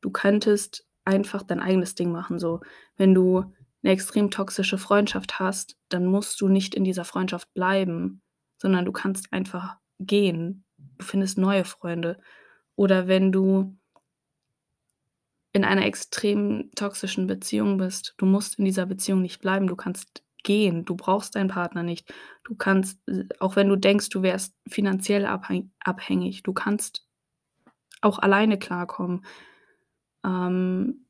Du 0.00 0.10
könntest 0.10 0.86
einfach 1.04 1.42
dein 1.42 1.60
eigenes 1.60 1.94
Ding 1.94 2.12
machen, 2.12 2.38
so. 2.38 2.60
Wenn 2.96 3.14
du 3.14 3.44
'ne 3.82 3.90
extrem 3.92 4.30
toxische 4.30 4.78
Freundschaft 4.78 5.38
hast, 5.40 5.76
dann 5.90 6.06
musst 6.06 6.40
du 6.40 6.48
nicht 6.48 6.74
in 6.74 6.84
dieser 6.84 7.04
Freundschaft 7.04 7.52
bleiben, 7.54 8.22
sondern 8.58 8.84
du 8.86 8.92
kannst 8.92 9.32
einfach 9.32 9.76
gehen. 10.00 10.64
Du 10.98 11.04
findest 11.04 11.38
neue 11.38 11.64
Freunde. 11.64 12.18
Oder 12.76 13.08
wenn 13.08 13.32
du 13.32 13.76
in 15.56 15.64
einer 15.64 15.86
extrem 15.86 16.70
toxischen 16.74 17.28
Beziehung 17.28 17.78
bist, 17.78 18.14
du 18.16 18.26
musst 18.26 18.58
in 18.58 18.64
dieser 18.64 18.86
Beziehung 18.86 19.22
nicht 19.22 19.40
bleiben, 19.40 19.68
du 19.68 19.76
kannst 19.76 20.24
gehen. 20.42 20.84
Du 20.84 20.96
brauchst 20.96 21.36
deinen 21.36 21.46
Partner 21.48 21.84
nicht. 21.84 22.12
Du 22.42 22.56
kannst, 22.56 22.98
auch 23.38 23.54
wenn 23.54 23.68
du 23.68 23.76
denkst, 23.76 24.08
du 24.08 24.22
wärst 24.22 24.52
finanziell 24.68 25.24
abhäng 25.26 25.70
abhängig, 25.78 26.42
du 26.42 26.52
kannst 26.52 27.06
auch 28.02 28.18
alleine 28.18 28.58
klarkommen. 28.58 29.24
Ähm 30.24 31.06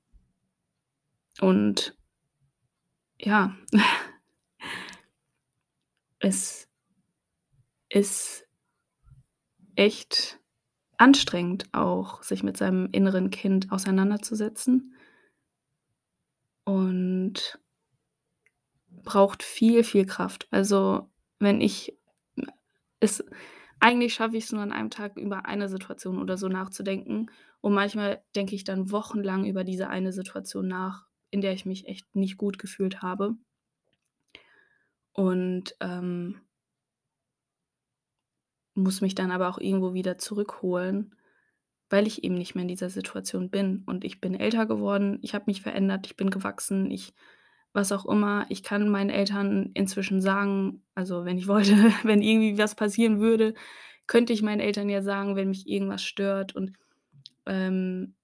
und 1.40 1.96
ja. 3.18 3.54
Es 6.20 6.70
ist 7.90 8.46
echt 9.76 10.40
anstrengend 10.96 11.68
auch, 11.72 12.22
sich 12.22 12.42
mit 12.42 12.56
seinem 12.56 12.88
inneren 12.92 13.28
Kind 13.28 13.70
auseinanderzusetzen. 13.70 14.94
Und 16.64 17.58
braucht 18.88 19.42
viel, 19.42 19.84
viel 19.84 20.06
Kraft. 20.06 20.48
Also, 20.50 21.10
wenn 21.38 21.60
ich 21.60 21.94
es 23.00 23.22
eigentlich 23.80 24.14
schaffe 24.14 24.36
ich's 24.36 24.52
nur 24.52 24.62
an 24.62 24.72
einem 24.72 24.90
Tag, 24.90 25.16
über 25.16 25.46
eine 25.46 25.68
Situation 25.68 26.20
oder 26.20 26.36
so 26.36 26.48
nachzudenken. 26.48 27.30
Und 27.60 27.74
manchmal 27.74 28.22
denke 28.36 28.54
ich 28.54 28.64
dann 28.64 28.90
wochenlang 28.90 29.46
über 29.46 29.64
diese 29.64 29.88
eine 29.88 30.12
Situation 30.12 30.68
nach, 30.68 31.06
in 31.30 31.40
der 31.40 31.52
ich 31.52 31.66
mich 31.66 31.86
echt 31.88 32.14
nicht 32.16 32.36
gut 32.38 32.58
gefühlt 32.58 33.02
habe. 33.02 33.36
Und, 35.12 35.74
ähm 35.80 36.40
muss 38.74 39.00
mich 39.00 39.14
dann 39.14 39.30
aber 39.30 39.48
auch 39.48 39.58
irgendwo 39.58 39.94
wieder 39.94 40.18
zurückholen, 40.18 41.14
weil 41.90 42.06
ich 42.06 42.24
eben 42.24 42.34
nicht 42.34 42.54
mehr 42.54 42.62
in 42.62 42.68
dieser 42.68 42.90
Situation 42.90 43.50
bin. 43.50 43.82
Und 43.86 44.04
ich 44.04 44.20
bin 44.20 44.34
älter 44.34 44.66
geworden, 44.66 45.18
ich 45.22 45.34
habe 45.34 45.44
mich 45.46 45.62
verändert, 45.62 46.06
ich 46.06 46.16
bin 46.16 46.30
gewachsen, 46.30 46.90
ich 46.90 47.14
was 47.74 47.92
auch 47.92 48.06
immer. 48.06 48.46
Ich 48.50 48.62
kann 48.64 48.88
meinen 48.90 49.10
Eltern 49.10 49.70
inzwischen 49.74 50.20
sagen 50.22 50.82
also, 50.94 51.24
wenn 51.26 51.38
ich 51.38 51.48
wollte, 51.48 51.72
wenn 52.04 52.22
irgendwie 52.22 52.58
was 52.58 52.74
passieren 52.76 53.20
würde, 53.20 53.54
könnte 54.06 54.32
ich 54.32 54.42
meinen 54.42 54.60
Eltern 54.60 54.88
ja 54.90 55.02
sagen, 55.02 55.36
wenn 55.36 55.48
mich 55.50 55.68
irgendwas 55.68 56.02
stört. 56.04 56.54
Und, 56.56 56.74
ähm, 57.46 58.16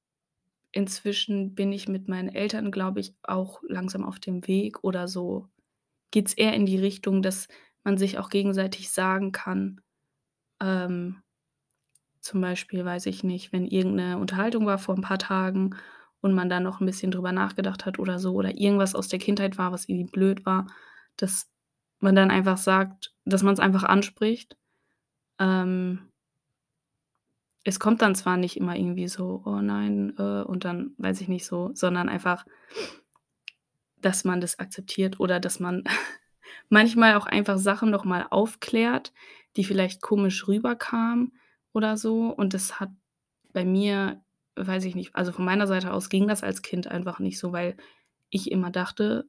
inzwischen 0.72 1.54
bin 1.54 1.72
ich 1.72 1.88
mit 1.88 2.08
meinen 2.08 2.28
Eltern, 2.30 2.70
glaube 2.72 3.00
ich, 3.00 3.14
auch 3.24 3.62
langsam 3.68 4.04
auf 4.04 4.20
dem 4.20 4.46
Weg 4.48 4.84
oder 4.84 5.08
so 5.08 5.48
geht's 6.12 6.34
eher 6.34 6.54
in 6.54 6.66
die 6.66 6.78
Richtung, 6.78 7.22
dass 7.22 7.48
man 7.84 7.98
sich 7.98 8.18
auch 8.18 8.30
gegenseitig 8.30 8.90
sagen 8.92 9.32
kann 9.32 9.80
ähm, 10.62 11.22
zum 12.20 12.40
Beispiel, 12.40 12.84
weiß 12.84 13.06
ich 13.06 13.24
nicht, 13.24 13.52
wenn 13.52 13.66
irgend 13.66 13.96
'ne 13.96 14.18
Unterhaltung 14.18 14.66
war 14.66 14.78
vor 14.78 14.94
'n 14.96 15.00
paar 15.02 15.18
Tagen 15.18 15.76
und 16.20 16.34
man 16.34 16.48
da 16.50 16.60
noch 16.60 16.80
'n 16.80 16.86
bisschen 16.86 17.10
drüber 17.12 17.32
nachgedacht 17.32 17.86
hat 17.86 17.98
oder 17.98 18.18
so 18.18 18.34
oder 18.34 18.56
irgendwas 18.58 18.94
aus 18.94 19.08
der 19.08 19.18
Kindheit 19.18 19.58
war, 19.58 19.72
was 19.72 19.88
irgendwie 19.88 20.10
blöd 20.10 20.46
war, 20.46 20.66
dass 21.16 21.48
man 22.00 22.14
dann 22.16 22.30
einfach 22.30 22.58
sagt 22.58 23.14
dass 23.26 23.42
man's 23.42 23.60
einfach 23.60 23.84
anspricht. 23.84 24.56
Ähm 25.40 26.10
es 27.64 27.78
kommt 27.80 28.02
dann 28.02 28.14
zwar 28.14 28.36
nicht 28.36 28.56
immer 28.56 28.76
irgendwie 28.76 29.08
so: 29.08 29.42
„Oh 29.44 29.60
nein, 29.60 30.14
äh“ 30.18 30.42
und 30.42 30.64
dann 30.64 30.94
weiß 30.98 31.20
ich 31.20 31.28
nicht 31.28 31.46
so, 31.46 31.70
sondern 31.74 32.08
einfach 32.08 32.44
dass 33.98 34.24
man 34.24 34.40
das 34.40 34.58
akzeptiert 34.58 35.20
oder 35.20 35.40
dass 35.40 35.60
man 35.60 35.84
manchmal 36.68 37.14
auch 37.16 37.26
einfach 37.26 37.58
Sachen 37.58 37.90
noch 37.90 38.04
mal 38.04 38.26
aufklärt, 38.30 39.12
die 39.56 39.64
vielleicht 39.64 40.02
komisch 40.02 40.48
rüberkamen 40.48 41.32
oder 41.72 41.96
so. 41.96 42.28
Und 42.28 42.54
das 42.54 42.80
hat 42.80 42.90
bei 43.52 43.64
mir 43.64 44.22
weiß 44.66 44.84
ich 44.84 44.94
nicht 44.94 45.14
also, 45.16 45.32
von 45.32 45.44
meiner 45.44 45.66
Seite 45.66 45.92
aus 45.92 46.08
ging 46.08 46.28
das 46.28 46.42
als 46.42 46.62
Kind 46.62 46.86
einfach 46.88 47.18
nicht 47.20 47.38
so, 47.38 47.52
weil 47.52 47.76
ich 48.30 48.50
immer 48.52 48.70
dachte 48.70 49.26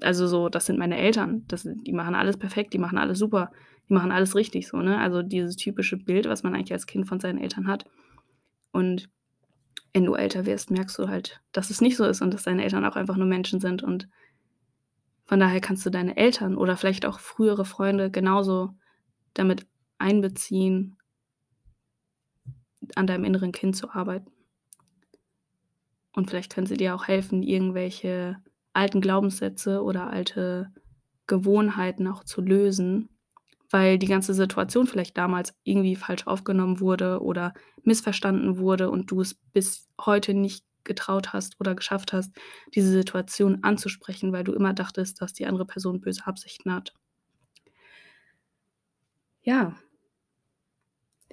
also, 0.00 0.26
so: 0.28 0.48
„Das 0.48 0.66
sind 0.66 0.78
meine 0.78 0.96
Eltern, 0.96 1.44
das 1.48 1.66
die 1.68 1.92
machen 1.92 2.14
alles 2.14 2.36
perfekt, 2.36 2.72
die 2.72 2.78
machen 2.78 2.98
alles 2.98 3.18
super, 3.18 3.50
die 3.88 3.94
machen 3.94 4.12
alles 4.12 4.34
richtig“, 4.36 4.68
so, 4.68 4.76
ne? 4.78 4.98
Also, 4.98 5.22
dieses 5.22 5.56
typische 5.56 5.96
Bild, 5.96 6.28
was 6.28 6.42
man 6.42 6.54
eigentlich 6.54 6.72
als 6.72 6.86
Kind 6.86 7.08
von 7.08 7.20
seinen 7.20 7.38
Eltern 7.38 7.66
hat. 7.66 7.84
Und 8.72 9.10
wenn 9.94 10.06
du 10.06 10.14
älter 10.14 10.46
wirst, 10.46 10.70
merkst 10.72 10.98
du 10.98 11.08
halt, 11.08 11.40
dass 11.52 11.70
es 11.70 11.80
nicht 11.82 11.96
so 11.96 12.04
ist 12.06 12.22
und 12.22 12.34
dass 12.34 12.44
deine 12.44 12.64
Eltern 12.64 12.84
auch 12.86 12.96
einfach 12.96 13.16
nur 13.16 13.26
Menschen 13.28 13.60
sind. 13.60 13.82
Und 13.84 14.08
von 15.26 15.40
daher 15.40 15.60
kannst 15.60 15.84
du 15.84 15.90
deine 15.90 16.16
Eltern 16.16 16.56
oder 16.56 16.76
vielleicht 16.76 17.04
auch 17.06 17.20
frühere 17.20 17.64
Freunde 17.64 18.10
genauso 18.10 18.70
damit 19.34 19.66
einbeziehen 19.98 20.97
an 22.94 23.06
deinem 23.06 23.24
inneren 23.24 23.52
Kind 23.52 23.76
zu 23.76 23.90
arbeiten. 23.90 24.30
Und 26.14 26.28
vielleicht 26.30 26.52
können 26.52 26.66
sie 26.66 26.76
dir 26.76 26.94
auch 26.94 27.06
helfen, 27.06 27.42
irgendwelche 27.42 28.36
alten 28.72 29.00
Glaubenssätze 29.00 29.82
oder 29.82 30.10
alte 30.10 30.72
Gewohnheiten 31.26 32.06
auch 32.08 32.24
zu 32.24 32.40
lösen, 32.40 33.08
weil 33.70 33.98
die 33.98 34.06
ganze 34.06 34.34
Situation 34.34 34.86
vielleicht 34.86 35.16
damals 35.18 35.54
irgendwie 35.64 35.96
falsch 35.96 36.26
aufgenommen 36.26 36.80
wurde 36.80 37.20
oder 37.22 37.52
missverstanden 37.82 38.58
wurde 38.58 38.90
und 38.90 39.10
du 39.10 39.20
es 39.20 39.34
bis 39.52 39.88
heute 40.00 40.34
nicht 40.34 40.64
getraut 40.84 41.32
hast 41.32 41.60
oder 41.60 41.74
geschafft 41.74 42.12
hast, 42.12 42.34
diese 42.74 42.90
Situation 42.90 43.62
anzusprechen, 43.62 44.32
weil 44.32 44.44
du 44.44 44.52
immer 44.54 44.72
dachtest, 44.72 45.20
dass 45.20 45.34
die 45.34 45.46
andere 45.46 45.66
Person 45.66 46.00
böse 46.00 46.26
Absichten 46.26 46.72
hat. 46.72 46.94
Ja. 49.42 49.74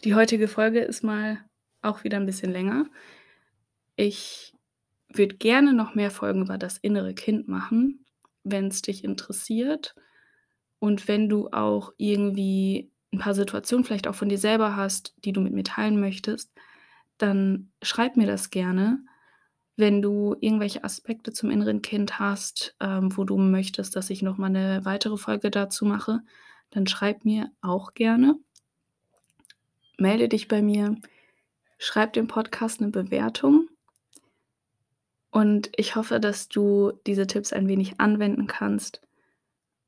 Die 0.06 0.14
heutige 0.14 0.48
Folge 0.48 0.82
ist 0.82 1.04
mal 1.04 1.40
auch 1.82 2.04
wieder 2.04 2.18
'n 2.20 2.28
bisschen 2.28 2.52
länger. 2.52 2.86
Ich 4.00 4.54
würde 5.14 5.36
gerne 5.38 5.74
noch 5.74 5.96
mehr 5.96 6.12
Folgen 6.12 6.42
über 6.44 6.58
das 6.58 6.78
innere 6.80 7.14
Kind 7.16 7.48
machen, 7.48 8.06
wenn's 8.44 8.82
dich 8.82 9.04
interessiert 9.04 9.96
und 10.80 11.08
wenn 11.08 11.30
du 11.30 11.50
auch 11.52 11.94
irgendwie 11.98 12.92
'n 13.14 13.20
paar 13.20 13.36
Situationen 13.36 13.86
vielleicht 13.86 14.08
auch 14.08 14.16
von 14.16 14.30
dir 14.30 14.40
selber 14.40 14.76
hast, 14.78 15.16
die 15.26 15.34
du 15.34 15.42
mit 15.42 15.54
mir 15.54 15.64
teilen 15.66 16.00
möchtest, 16.00 16.52
dann 17.20 17.72
schreib 17.84 18.18
mir 18.18 18.28
das 18.28 18.52
gerne. 18.52 19.00
Wenn 19.78 20.02
du 20.04 20.36
irgendwelche 20.42 20.84
Aspekte 20.86 21.34
zum 21.34 21.52
inneren 21.52 21.82
Kind 21.84 22.20
hast, 22.20 22.76
ähm, 22.82 23.18
wo 23.18 23.26
du 23.26 23.38
möchtest, 23.38 23.96
dass 23.98 24.10
ich 24.12 24.22
noch 24.24 24.38
mal 24.40 24.50
'ne 24.52 24.82
weitere 24.86 25.18
Folge 25.18 25.52
dazu 25.52 25.86
mache, 25.86 26.22
dann 26.72 26.88
schreib 26.88 27.26
mir 27.26 27.52
auch 27.62 27.94
gerne. 27.96 28.40
Melde 30.00 30.28
dich 30.28 30.50
bei 30.50 30.62
mir, 30.62 30.98
schreib 31.80 32.14
dem 32.14 32.28
Podcast 32.28 32.82
'ne 32.82 32.90
Bewertung. 32.90 33.70
Und 35.34 35.70
ich 35.76 35.96
hoffe, 35.96 36.20
dass 36.20 36.48
du 36.50 36.94
diese 37.06 37.28
Tipps 37.28 37.54
ein 37.54 37.68
wenig 37.68 38.00
anwenden 38.00 38.48
kannst 38.48 39.02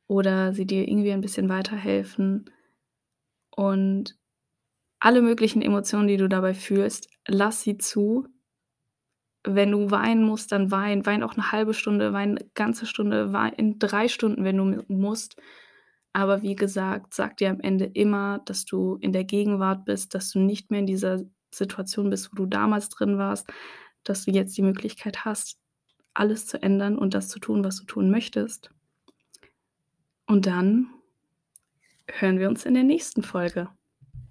oder 0.08 0.54
sie 0.54 0.65
dir 0.67 0.88
irgendwie 0.88 1.13
ein 1.13 1.22
bisschen 1.22 1.50
weiterhelfen. 1.50 2.50
Und 3.56 4.15
alle 5.00 5.22
möglichen 5.22 5.62
Emotionen, 5.62 6.08
die 6.08 6.17
du 6.17 6.30
dabei 6.30 6.54
fühlst, 6.56 7.10
lass 7.28 7.63
sie 7.63 7.78
zu. 7.78 8.28
Wenn 9.46 9.72
du 9.72 9.91
weinen 9.91 10.24
musst, 10.24 10.52
dann 10.52 10.72
wein. 10.72 11.06
Wein 11.06 11.24
auch 11.24 11.36
'ne 11.36 11.52
1/2 11.52 11.74
Stunde, 11.74 12.12
wein 12.13 12.34
'ne 12.34 12.46
ganze 12.56 12.86
Stunde, 12.86 13.34
wein 13.34 13.76
3 13.80 14.08
Stunden, 14.08 14.43
wenn 14.43 14.58
du 14.58 14.84
musst. 14.88 15.36
Aber 16.17 16.41
wie 16.41 16.56
gesagt, 16.56 17.13
sag 17.13 17.38
dir 17.38 17.51
am 17.51 17.60
Ende 17.60 17.86
immer, 17.86 18.39
dass 18.45 18.65
du 18.65 18.95
in 19.01 19.13
der 19.13 19.23
Gegenwart 19.23 19.86
bist, 19.86 20.15
dass 20.15 20.32
du 20.32 20.39
nicht 20.39 20.71
mehr 20.71 20.80
in 20.80 20.88
dieser 20.88 21.21
Situation 21.51 22.10
bist, 22.10 22.32
wo 22.32 22.36
du 22.36 22.47
damals 22.47 22.89
drin 22.89 23.19
warst, 23.19 23.47
dass 24.03 24.25
du 24.25 24.32
jetzt 24.32 24.58
die 24.58 24.63
Möglichkeit 24.63 25.25
hast, 25.25 25.60
alles 26.15 26.47
zu 26.47 26.60
ändern 26.60 26.97
und 26.97 27.13
das 27.13 27.30
zu 27.30 27.38
tun, 27.38 27.63
was 27.63 27.77
du 27.77 27.86
tun 27.86 28.10
möchtest. 28.10 28.71
Und 30.25 30.47
dann 30.47 30.89
hören 32.08 32.39
wir 32.39 32.49
uns 32.49 32.65
in 32.65 32.73
der 32.73 32.82
nächsten 32.82 33.21
Folge. 33.21 33.69